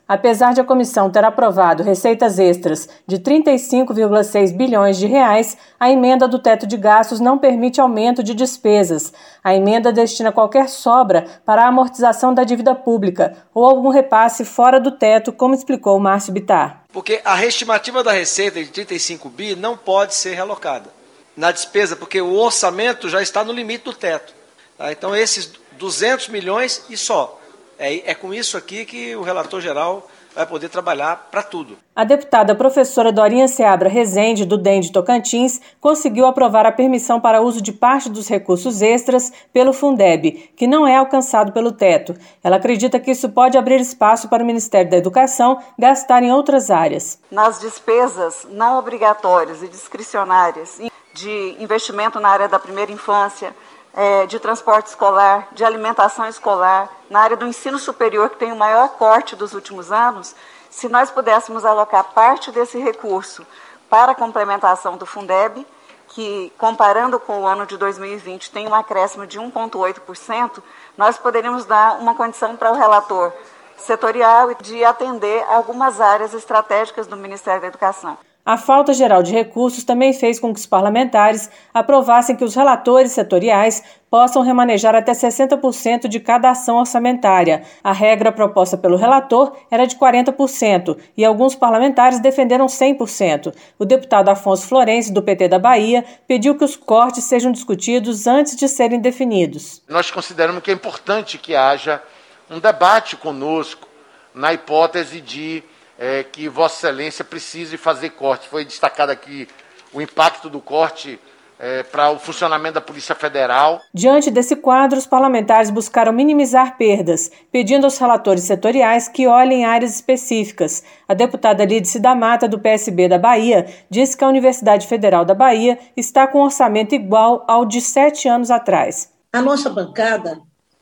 [0.10, 6.28] Apesar de a comissão ter aprovado receitas extras de 35,6 bilhões de reais, a emenda
[6.28, 9.14] do teto de gastos não permite aumento de despesas.
[9.44, 14.80] A emenda destina qualquer sobra para a amortização da dívida pública ou algum repasse fora
[14.80, 16.86] do teto, como explicou Márcio Bitar.
[16.92, 20.90] Porque a reestimativa da receita de 35 bi não pode ser relocada
[21.38, 24.34] na despesa, porque o orçamento já está no limite do teto.
[24.76, 24.92] Tá?
[24.92, 27.39] Então esses 200 milhões e só.
[27.80, 30.06] É, é com isso aqui que o relator geral
[30.36, 31.78] vai poder trabalhar para tudo.
[31.96, 37.42] A deputada professora Dorinha Seabra Rezende, do DEM de Tocantins, conseguiu aprovar a permissão para
[37.42, 42.14] uso de parte dos recursos extras pelo Fundeb, que não é alcançado pelo teto.
[42.44, 46.70] Ela acredita que isso pode abrir espaço para o Ministério da Educação gastar em outras
[46.70, 47.20] áreas.
[47.32, 50.80] Nas despesas não obrigatórias e discricionárias
[51.14, 53.54] de investimento na área da primeira infância,
[53.94, 58.56] é, de transporte escolar, de alimentação escolar, na área do ensino superior, que tem o
[58.56, 60.36] maior corte dos últimos anos,
[60.70, 63.46] se nós pudéssemos alocar parte desse recurso
[63.90, 65.66] para a complementação do Fundeb,
[66.10, 70.62] que, comparando com o ano de 2020, tem um acréscimo de 1,8%,
[70.98, 73.32] nós poderíamos dar uma condição para o relator
[73.78, 78.18] setorial de atender algumas áreas estratégicas do Ministério da Educação.
[78.50, 83.12] A falta geral de recursos também fez com que os parlamentares aprovassem que os relatores
[83.12, 87.62] setoriais possam remanejar até 60% de cada ação orçamentária.
[87.84, 93.54] A regra proposta pelo relator era de 40% e alguns parlamentares defenderam 100%.
[93.78, 98.56] O deputado Afonso Florencio, do PT da Bahia, pediu que os cortes sejam discutidos antes
[98.56, 99.84] de serem definidos.
[99.88, 102.02] Nós consideramos que é importante que haja
[102.50, 103.88] um debate conosco
[104.34, 105.64] na hipótese de
[106.00, 108.48] é, que Vossa Excelência precise fazer corte.
[108.48, 109.48] Foi destacado aqui
[109.94, 111.20] o impacto do corte
[111.60, 113.82] é, para o funcionamento da Polícia Federal.
[113.94, 119.94] Diante desse quadro, os parlamentares buscaram minimizar perdas, pedindo aos relatores setoriais que olhem áreas
[119.96, 120.82] específicas.
[121.06, 125.36] A deputada Lídice da Mata, do PSB da Bahia, disse que a Universidade Federal da
[125.36, 129.12] Bahia está com um orçamento igual ao de sete anos atrás.
[129.34, 130.40] A nossa bancada,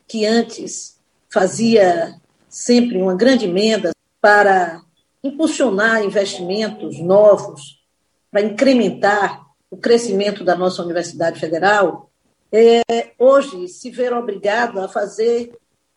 [0.08, 0.96] que antes
[1.34, 2.14] fazia
[2.48, 3.92] sempre uma grande emenda
[4.22, 4.82] para
[5.28, 7.82] impulsionar investimentos novos
[8.32, 12.10] para incrementar o crescimento da nossa Universidade Federal,
[12.52, 15.52] é, hoje se ver obrigado a fazer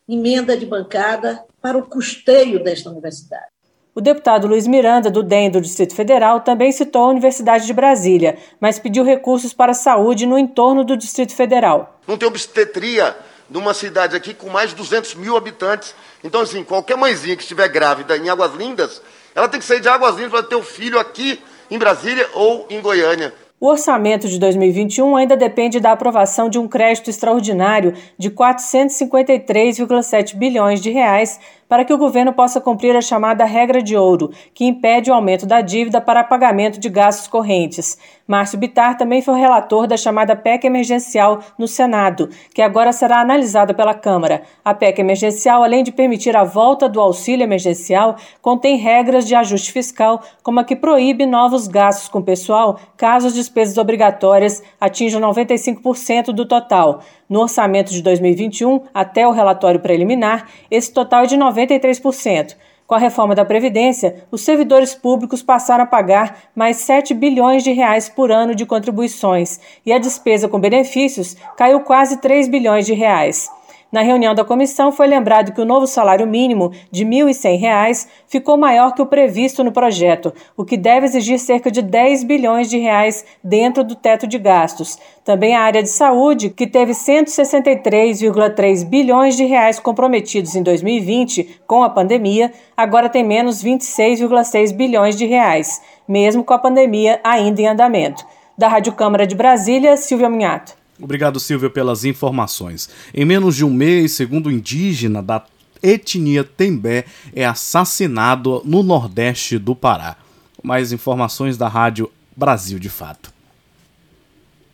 [0.08, 3.46] emenda de bancada para o custeio desta universidade.
[3.94, 8.38] O deputado Luiz Miranda, do DEM do Distrito Federal, também citou a Universidade de Brasília,
[8.60, 12.00] mas pediu recursos para a saúde no entorno do Distrito Federal.
[12.06, 13.16] Não tem obstetria
[13.50, 15.94] numa cidade aqui com mais de 200 mil habitantes.
[16.22, 19.02] Então, assim, qualquer mãezinha que estiver grávida em Águas Lindas,
[19.34, 22.66] ela tem que sair de Águas Lindas para ter o filho aqui em Brasília ou
[22.68, 23.32] em Goiânia.
[23.60, 30.80] O orçamento de 2021 ainda depende da aprovação de um crédito extraordinário de 453,7 bilhões
[30.80, 31.38] de reais
[31.70, 35.46] para que o governo possa cumprir a chamada regra de ouro, que impede o aumento
[35.46, 37.96] da dívida para pagamento de gastos correntes.
[38.26, 43.72] Márcio Bitar também foi relator da chamada PEC emergencial no Senado, que agora será analisada
[43.72, 44.42] pela Câmara.
[44.64, 49.70] A PEC emergencial, além de permitir a volta do auxílio emergencial, contém regras de ajuste
[49.70, 56.32] fiscal, como a que proíbe novos gastos com pessoal caso as despesas obrigatórias atinjam 95%
[56.32, 57.00] do total.
[57.30, 62.56] No orçamento de 2021, até o relatório preliminar, esse total é de 93%.
[62.88, 67.70] Com a reforma da Previdência, os servidores públicos passaram a pagar mais 7 bilhões de
[67.70, 72.94] reais por ano de contribuições e a despesa com benefícios caiu quase 3 bilhões de
[72.94, 73.48] reais.
[73.92, 78.56] Na reunião da comissão, foi lembrado que o novo salário mínimo de R$ 1.100 ficou
[78.56, 82.78] maior que o previsto no projeto, o que deve exigir cerca de 10 bilhões de
[82.78, 84.96] reais dentro do teto de gastos.
[85.24, 91.82] Também a área de saúde, que teve 163,3 bilhões de reais comprometidos em 2020 com
[91.82, 97.66] a pandemia, agora tem menos 26,6 bilhões de reais, mesmo com a pandemia ainda em
[97.66, 98.24] andamento.
[98.56, 100.79] Da Rádio Câmara de Brasília, Silvia Munhato.
[101.00, 102.88] Obrigado, Silvio, pelas informações.
[103.14, 105.44] Em menos de um mês, segundo o indígena da
[105.82, 110.16] etnia Tembé, é assassinado no nordeste do Pará.
[110.62, 113.32] Mais informações da Rádio Brasil de Fato.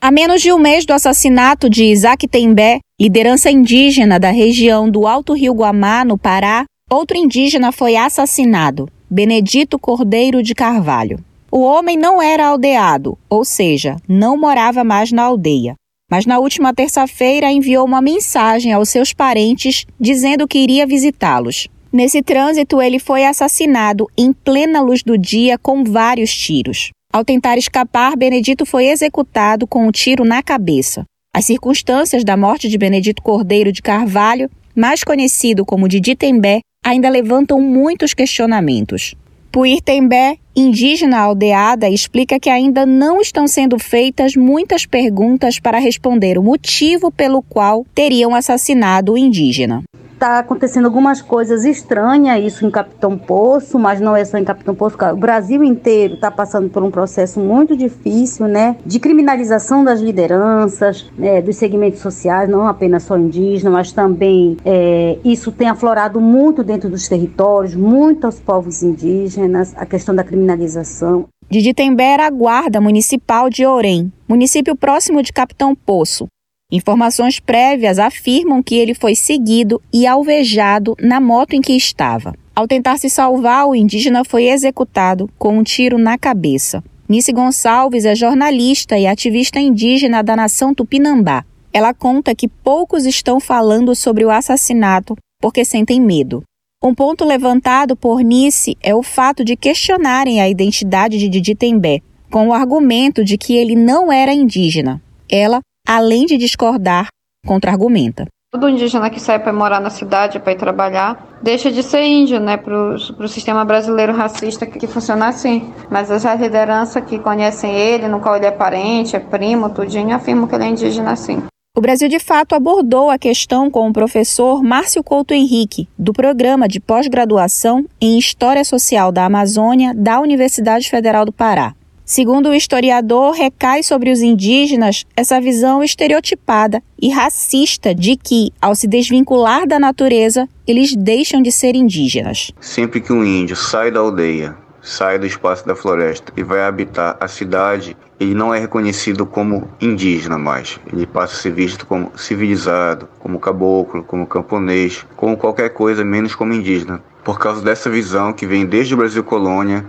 [0.00, 5.06] A menos de um mês do assassinato de Isaac Tembé, liderança indígena da região do
[5.06, 11.18] Alto Rio Guamá, no Pará, outro indígena foi assassinado, Benedito Cordeiro de Carvalho.
[11.50, 15.74] O homem não era aldeado, ou seja, não morava mais na aldeia.
[16.10, 21.68] Mas na última terça-feira enviou uma mensagem aos seus parentes dizendo que iria visitá-los.
[21.92, 26.90] Nesse trânsito, ele foi assassinado em plena luz do dia com vários tiros.
[27.12, 31.04] Ao tentar escapar, Benedito foi executado com um tiro na cabeça.
[31.34, 37.08] As circunstâncias da morte de Benedito Cordeiro de Carvalho, mais conhecido como Didi Tembé, ainda
[37.08, 39.14] levantam muitos questionamentos.
[39.56, 46.36] Puir Tembé, indígena aldeada, explica que ainda não estão sendo feitas muitas perguntas para responder
[46.36, 49.82] o motivo pelo qual teriam assassinado o indígena
[50.16, 54.74] está acontecendo algumas coisas estranhas, isso em Capitão Poço, mas não é só em Capitão
[54.74, 60.00] Poço, o Brasil inteiro está passando por um processo muito difícil, né, de criminalização das
[60.00, 66.20] lideranças, né, dos segmentos sociais, não apenas só indígenas, mas também é, isso tem aflorado
[66.20, 71.26] muito dentro dos territórios, muito aos povos indígenas, a questão da criminalização.
[71.48, 76.26] Didi Tembera, guarda municipal de Orem, município próximo de Capitão Poço.
[76.70, 82.34] Informações prévias afirmam que ele foi seguido e alvejado na moto em que estava.
[82.56, 86.82] Ao tentar se salvar, o indígena foi executado com um tiro na cabeça.
[87.08, 91.44] Nice Gonçalves é jornalista e ativista indígena da nação Tupinambá.
[91.72, 96.42] Ela conta que poucos estão falando sobre o assassinato porque sentem medo.
[96.82, 102.00] Um ponto levantado por Nice é o fato de questionarem a identidade de Didi Tembé,
[102.28, 105.00] com o argumento de que ele não era indígena.
[105.28, 107.08] Ela além de discordar,
[107.46, 108.26] contra-argumenta.
[108.52, 112.40] Todo indígena que sai para morar na cidade, para ir trabalhar, deixa de ser índio,
[112.40, 115.72] né, para o sistema brasileiro racista que, que funciona assim.
[115.90, 120.46] Mas as lideranças que conhecem ele, no qual ele é parente, é primo, tudinho, afirmam
[120.46, 121.42] que ele é indígena assim.
[121.76, 126.66] O Brasil de Fato abordou a questão com o professor Márcio Couto Henrique, do programa
[126.66, 131.74] de pós-graduação em História Social da Amazônia da Universidade Federal do Pará.
[132.08, 138.76] Segundo o historiador, recai sobre os indígenas essa visão estereotipada e racista de que, ao
[138.76, 142.52] se desvincular da natureza, eles deixam de ser indígenas.
[142.60, 147.16] Sempre que um índio sai da aldeia, sai do espaço da floresta e vai habitar
[147.18, 150.78] a cidade, ele não é reconhecido como indígena mais.
[150.92, 156.36] Ele passa a ser visto como civilizado, como caboclo, como camponês, como qualquer coisa menos
[156.36, 157.02] como indígena.
[157.24, 159.84] Por causa dessa visão que vem desde o Brasil colônia,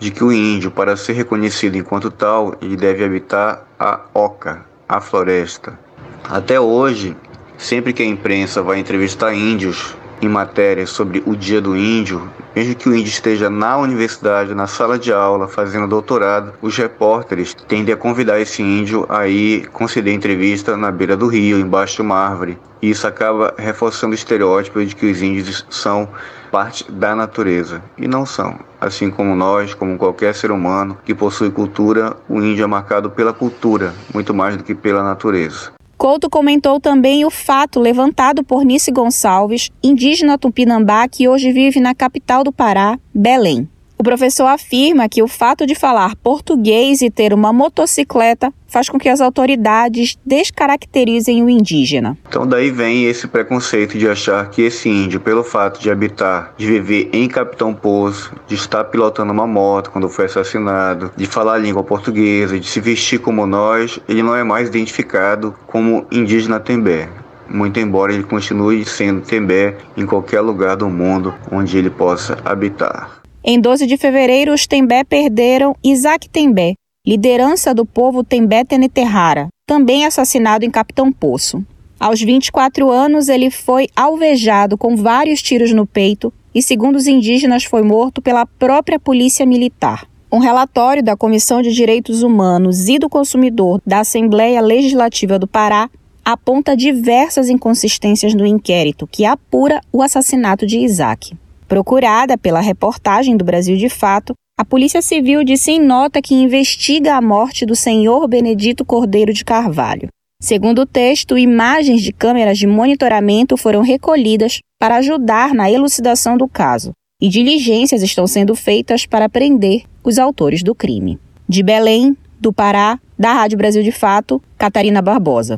[0.00, 5.00] de que o índio, para ser reconhecido enquanto tal, ele deve habitar a oca, a
[5.00, 5.78] floresta.
[6.24, 7.14] Até hoje,
[7.58, 12.74] sempre que a imprensa vai entrevistar índios em matérias sobre o Dia do Índio, mesmo
[12.74, 17.94] que o índio esteja na universidade, na sala de aula, fazendo doutorado, os repórteres tendem
[17.94, 22.16] a convidar esse índio a ir conceder entrevista na beira do rio, embaixo de uma
[22.16, 22.58] árvore.
[22.82, 26.08] E isso acaba reforçando o estereótipo de que os índios são
[26.50, 27.82] parte da natureza.
[27.96, 28.58] E não são.
[28.80, 33.32] Assim como nós, como qualquer ser humano que possui cultura, o índio é marcado pela
[33.32, 35.72] cultura, muito mais do que pela natureza.
[36.00, 41.94] Couto comentou também o fato levantado por Nice Gonçalves, indígena tupinambá que hoje vive na
[41.94, 43.68] capital do Pará, Belém.
[44.00, 48.98] O professor afirma que o fato de falar português e ter uma motocicleta faz com
[48.98, 52.16] que as autoridades descaracterizem o indígena.
[52.26, 56.66] Então daí vem esse preconceito de achar que esse índio, pelo fato de habitar, de
[56.66, 61.58] viver em Capitão Poço, de estar pilotando uma moto quando foi assassinado, de falar a
[61.58, 67.06] língua portuguesa, de se vestir como nós, ele não é mais identificado como indígena Tembé
[67.52, 73.19] muito embora ele continue sendo Tembé em qualquer lugar do mundo onde ele possa habitar.
[73.42, 76.74] Em 12 de fevereiro, os Tembé perderam Isaac Tembé,
[77.06, 81.64] liderança do povo Tembé Teneterrara, também assassinado em Capitão Poço.
[81.98, 87.64] Aos 24 anos, ele foi alvejado com vários tiros no peito e, segundo os indígenas,
[87.64, 90.06] foi morto pela própria polícia militar.
[90.30, 95.88] Um relatório da Comissão de Direitos Humanos e do Consumidor da Assembleia Legislativa do Pará
[96.22, 101.32] aponta diversas inconsistências no inquérito que apura o assassinato de Isaac.
[101.70, 107.14] Procurada pela reportagem do Brasil de Fato, a Polícia Civil disse em nota que investiga
[107.14, 110.08] a morte do senhor Benedito Cordeiro de Carvalho.
[110.42, 116.48] Segundo o texto, imagens de câmeras de monitoramento foram recolhidas para ajudar na elucidação do
[116.48, 116.90] caso
[117.22, 121.20] e diligências estão sendo feitas para prender os autores do crime.
[121.48, 125.56] De Belém, do Pará, da Rádio Brasil de Fato, Catarina Barbosa.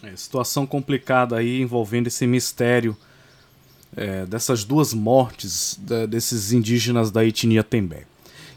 [0.00, 2.96] É, situação complicada aí envolvendo esse mistério
[3.96, 5.78] é, dessas duas mortes
[6.08, 8.04] desses indígenas da etnia Tembé.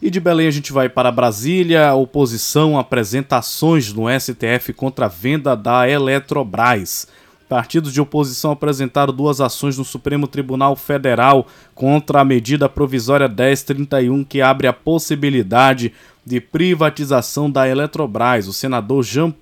[0.01, 1.89] E de Belém a gente vai para Brasília.
[1.89, 7.07] A oposição apresenta ações no STF contra a venda da Eletrobras.
[7.49, 14.23] Partidos de oposição apresentaram duas ações no Supremo Tribunal Federal contra a medida provisória 1031
[14.23, 15.93] que abre a possibilidade
[16.25, 18.47] de privatização da Eletrobras.
[18.47, 19.33] O senador Jean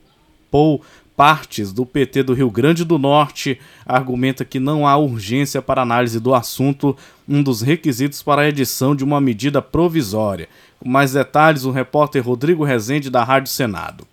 [0.52, 0.82] Paul
[1.16, 6.20] Partes, do PT do Rio Grande do Norte, argumenta que não há urgência para análise
[6.20, 6.96] do assunto,
[7.28, 10.50] um dos requisitos para a edição de uma medida provisória.
[10.80, 14.06] Com mais detalhes, o repórter Rodrigo Rezende, da Rádio Senado.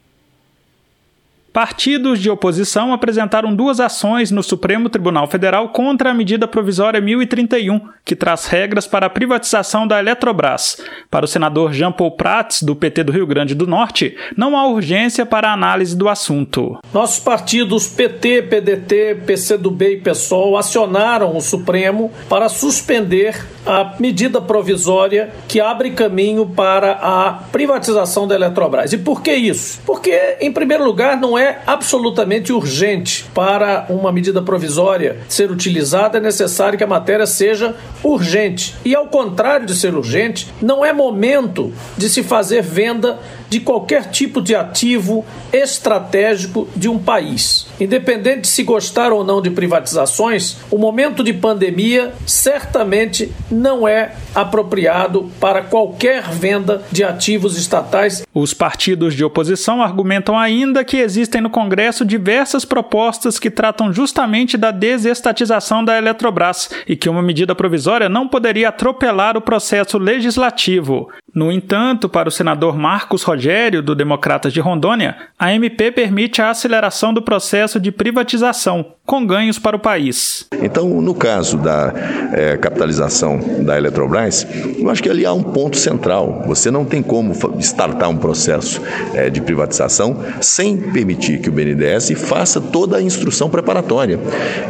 [1.52, 7.78] Partidos de oposição apresentaram duas ações no Supremo Tribunal Federal contra a medida provisória 1031,
[8.06, 10.82] que traz regras para a privatização da Eletrobras.
[11.10, 14.66] Para o senador Jean Paul Prats, do PT do Rio Grande do Norte, não há
[14.66, 16.78] urgência para a análise do assunto.
[16.90, 25.30] Nossos partidos PT, PDT, PCdoB e PSOL acionaram o Supremo para suspender a medida provisória
[25.46, 28.92] que abre caminho para a privatização da Eletrobras.
[28.92, 29.80] E por que isso?
[29.84, 36.18] Porque, em primeiro lugar, não é é absolutamente urgente para uma medida provisória ser utilizada,
[36.18, 38.74] é necessário que a matéria seja urgente.
[38.84, 43.18] E ao contrário de ser urgente, não é momento de se fazer venda
[43.52, 47.66] de qualquer tipo de ativo estratégico de um país.
[47.78, 54.12] Independente de se gostar ou não de privatizações, o momento de pandemia certamente não é
[54.34, 58.22] apropriado para qualquer venda de ativos estatais.
[58.32, 64.56] Os partidos de oposição argumentam ainda que existem no Congresso diversas propostas que tratam justamente
[64.56, 71.10] da desestatização da Eletrobras e que uma medida provisória não poderia atropelar o processo legislativo.
[71.34, 76.50] No entanto, para o senador Marcos Rogério, do Democratas de Rondônia, a MP permite a
[76.50, 80.46] aceleração do processo de privatização, com ganhos para o país.
[80.60, 81.90] Então, no caso da
[82.34, 84.46] é, capitalização da Eletrobras,
[84.78, 86.44] eu acho que ali há um ponto central.
[86.46, 88.82] Você não tem como startar um processo
[89.14, 94.20] é, de privatização sem permitir que o BNDES faça toda a instrução preparatória.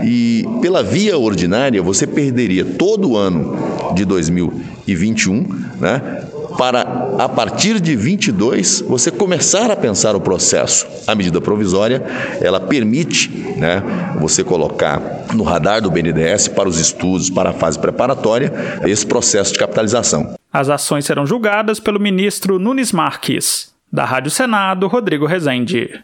[0.04, 3.56] E pela via ordinária, você perderia todo o ano
[3.94, 5.46] de 2021,
[5.80, 6.28] né?
[6.56, 6.82] Para,
[7.18, 10.86] a partir de 22, você começar a pensar o processo.
[11.06, 12.02] A medida provisória,
[12.40, 13.82] ela permite né,
[14.20, 15.00] você colocar
[15.34, 18.52] no radar do BNDES para os estudos, para a fase preparatória,
[18.84, 20.34] esse processo de capitalização.
[20.52, 23.72] As ações serão julgadas pelo ministro Nunes Marques.
[23.92, 26.02] Da Rádio Senado, Rodrigo Rezende.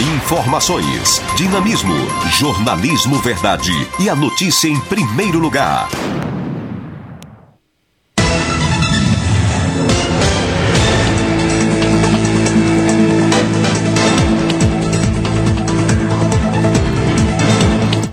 [0.00, 1.94] Informações, dinamismo,
[2.32, 5.88] jornalismo verdade e a notícia em primeiro lugar.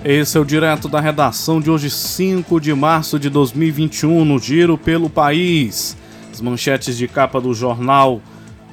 [0.03, 4.75] Esse é o direto da redação de hoje, 5 de março de 2021, no Giro
[4.75, 5.95] pelo País.
[6.31, 8.19] As manchetes de capa do jornal,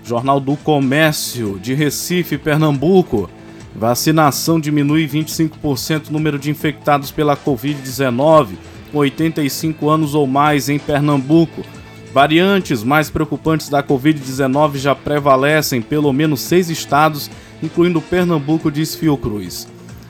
[0.03, 3.29] Jornal do Comércio de Recife, Pernambuco.
[3.76, 8.55] Vacinação diminui 25% o número de infectados pela Covid-19,
[8.91, 11.62] com 85 anos ou mais em Pernambuco.
[12.11, 17.31] Variantes mais preocupantes da Covid-19 já prevalecem em pelo menos seis estados,
[17.62, 19.68] incluindo Pernambuco, diz Fiocruz.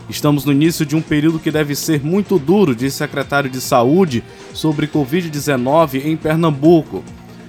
[0.09, 3.61] Estamos no início de um período que deve ser muito duro, disse o secretário de
[3.61, 7.05] Saúde sobre Covid-19 em Pernambuco.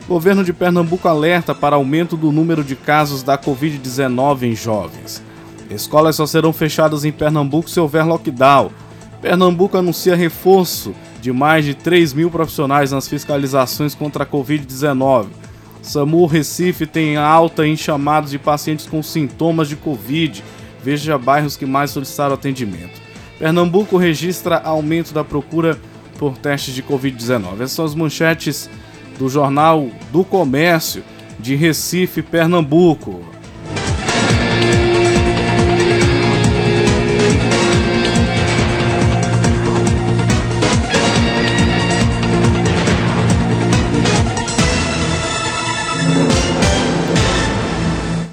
[0.05, 5.23] O governo de Pernambuco alerta para aumento do número de casos da Covid-19 em jovens.
[5.69, 8.71] Escolas só serão fechadas em Pernambuco se houver lockdown.
[9.21, 15.27] Pernambuco anuncia reforço de mais de 3 mil profissionais nas fiscalizações contra a Covid-19.
[15.81, 20.43] SAMU Recife tem alta em chamados de pacientes com sintomas de Covid
[20.83, 23.01] Veja bairros que mais solicitaram atendimento.
[23.37, 25.79] Pernambuco registra aumento da procura
[26.17, 27.55] por testes de Covid-19.
[27.55, 28.69] Essas são as manchetes
[29.17, 31.03] do Jornal do Comércio
[31.39, 33.23] de Recife, Pernambuco.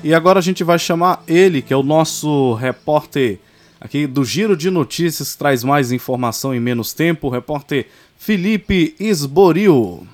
[0.07, 3.41] E agora a gente vai chamar ele, que é o nosso repórter
[3.81, 8.95] aqui do Giro de Notícias, que traz mais informação em menos tempo, o repórter Felipe
[9.01, 10.07] Esboril.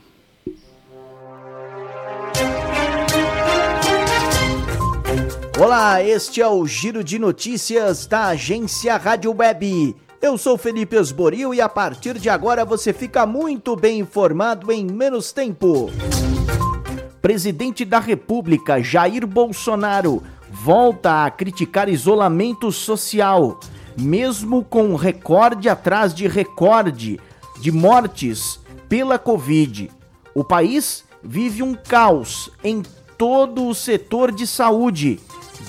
[5.60, 9.94] Olá, este é o Giro de Notícias da agência Rádio Web.
[10.22, 14.86] Eu sou Felipe Esboril e a partir de agora você fica muito bem informado em
[14.86, 15.90] menos tempo
[17.22, 23.60] presidente da República Jair Bolsonaro volta a criticar isolamento social,
[23.96, 27.20] mesmo com recorde atrás de recorde
[27.60, 28.58] de mortes
[28.88, 29.88] pela Covid.
[30.34, 32.82] O país vive um caos em
[33.16, 35.20] todo o setor de saúde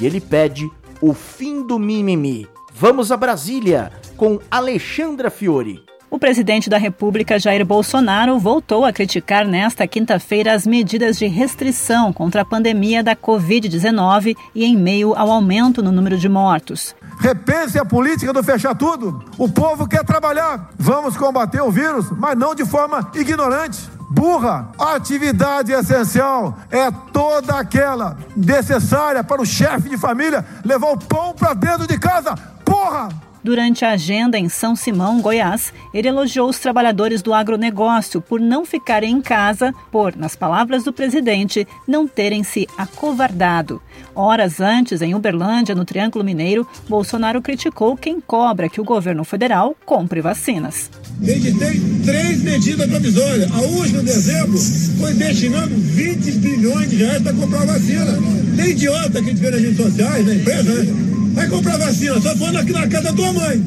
[0.02, 0.68] e ele pede
[1.00, 2.48] o fim do mimimi.
[2.74, 5.86] Vamos a Brasília com Alexandra Fiore.
[6.14, 12.14] O presidente da República, Jair Bolsonaro, voltou a criticar nesta quinta-feira as medidas de restrição
[12.14, 16.96] contra a pandemia da Covid-19 e em meio ao aumento no número de mortos.
[17.20, 19.26] Repense a política do fechar tudo.
[19.40, 20.70] O povo quer trabalhar.
[20.78, 23.80] Vamos combater o vírus, mas não de forma ignorante
[24.12, 24.70] burra.
[24.78, 31.56] Atividade essencial é toda aquela necessária para o chefe de família levar o pão para
[31.56, 32.36] dentro de casa.
[32.64, 33.10] Porra!
[33.44, 38.66] Durante a agenda em São Simão, Goiás, ele elogiou os trabalhadores do agronegócio por não
[38.66, 43.82] ficarem em casa, por, nas palavras do presidente, não terem se acovardado.
[44.16, 49.76] Horas antes, em Uberlândia, no Triângulo Mineiro, Bolsonaro criticou quem cobra que o governo federal
[49.86, 50.90] compre vacinas.
[51.22, 53.52] Editei três medidas provisórias.
[53.52, 54.58] A última, em dezembro,
[55.00, 58.18] foi destinando 20 bilhões de reais para comprar vacina.
[58.56, 61.14] Tem idiota que a gente vê nas redes sociais, na empresa, né?
[61.34, 63.14] Vai comprar vacina, só for aqui na casa da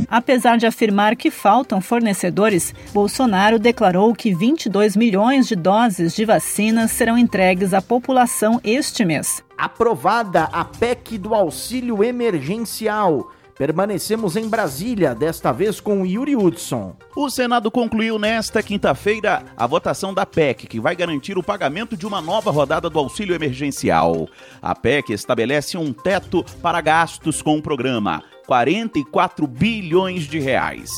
[0.08, 6.90] Apesar de afirmar que faltam fornecedores, Bolsonaro declarou que 22 milhões de doses de vacinas
[6.90, 9.42] serão entregues à população este mês.
[9.56, 13.30] Aprovada a PEC do auxílio emergencial.
[13.56, 16.94] Permanecemos em Brasília, desta vez com Yuri Hudson.
[17.16, 22.06] O Senado concluiu nesta quinta-feira a votação da PEC, que vai garantir o pagamento de
[22.06, 24.28] uma nova rodada do auxílio emergencial.
[24.60, 30.90] A PEC estabelece um teto para gastos com o programa, 44 bilhões de reais.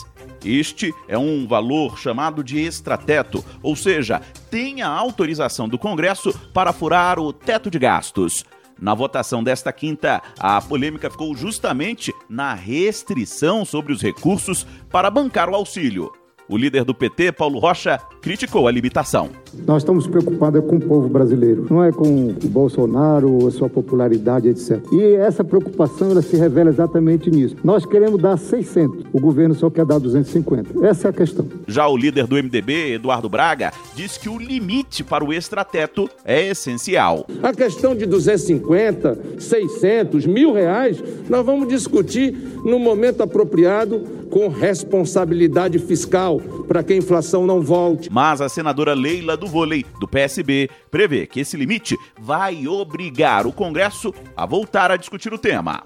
[0.44, 4.20] Este é um valor chamado de extrateto, ou seja,
[4.51, 8.44] tem a autorização do Congresso para furar o teto de gastos.
[8.80, 15.49] Na votação desta quinta, a polêmica ficou justamente na restrição sobre os recursos para bancar
[15.51, 16.12] o auxílio.
[16.51, 19.28] O líder do PT, Paulo Rocha, criticou a limitação.
[19.66, 24.49] Nós estamos preocupados com o povo brasileiro, não é com o Bolsonaro, a sua popularidade,
[24.49, 24.80] etc.
[24.90, 27.57] E essa preocupação ela se revela exatamente nisso.
[27.62, 30.86] Nós queremos dar 600, o governo só quer dar 250.
[30.86, 31.46] Essa é a questão.
[31.66, 36.49] Já o líder do MDB, Eduardo Braga, diz que o limite para o extrateto é
[36.49, 37.26] essencial.
[37.42, 42.32] A questão de 250, 600, mil reais, nós vamos discutir
[42.64, 48.11] no momento apropriado com responsabilidade fiscal para que a inflação não volte.
[48.12, 53.53] Mas a senadora Leila do Vôlei, do PSB, prevê que esse limite vai obrigar o
[53.53, 55.83] Congresso a voltar a discutir o tema.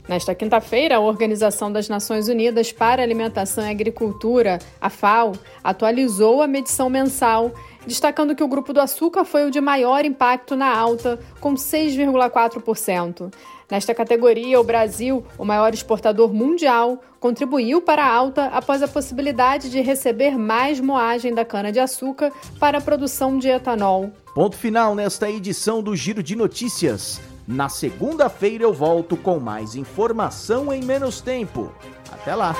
[0.07, 5.31] Nesta quinta-feira, a Organização das Nações Unidas para Alimentação e Agricultura, a FAO,
[5.63, 7.53] atualizou a medição mensal,
[7.85, 13.31] destacando que o grupo do açúcar foi o de maior impacto na alta, com 6,4%.
[13.69, 19.69] Nesta categoria, o Brasil, o maior exportador mundial, contribuiu para a alta após a possibilidade
[19.69, 24.11] de receber mais moagem da cana-de-açúcar para a produção de etanol.
[24.35, 27.21] Ponto final nesta edição do Giro de Notícias.
[27.47, 31.71] Na segunda-feira eu volto com mais informação em menos tempo.
[32.11, 32.55] Até lá!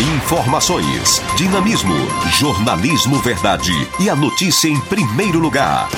[0.00, 1.92] Informações, dinamismo,
[2.38, 3.70] jornalismo verdade
[4.00, 5.90] e a notícia em primeiro lugar.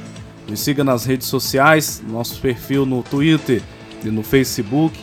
[0.48, 3.60] Nos siga nas redes sociais, nosso perfil no Twitter
[4.04, 4.96] e no Facebook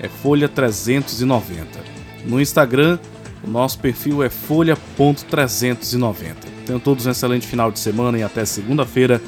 [0.00, 1.78] é Folha 390.
[2.24, 2.98] No Instagram,
[3.44, 6.34] o nosso perfil é folha.390.
[6.66, 9.22] Tenham todos um excelente final de semana e até segunda-feira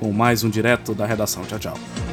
[0.00, 1.44] com mais um direto da redação.
[1.44, 2.11] Tchau, tchau.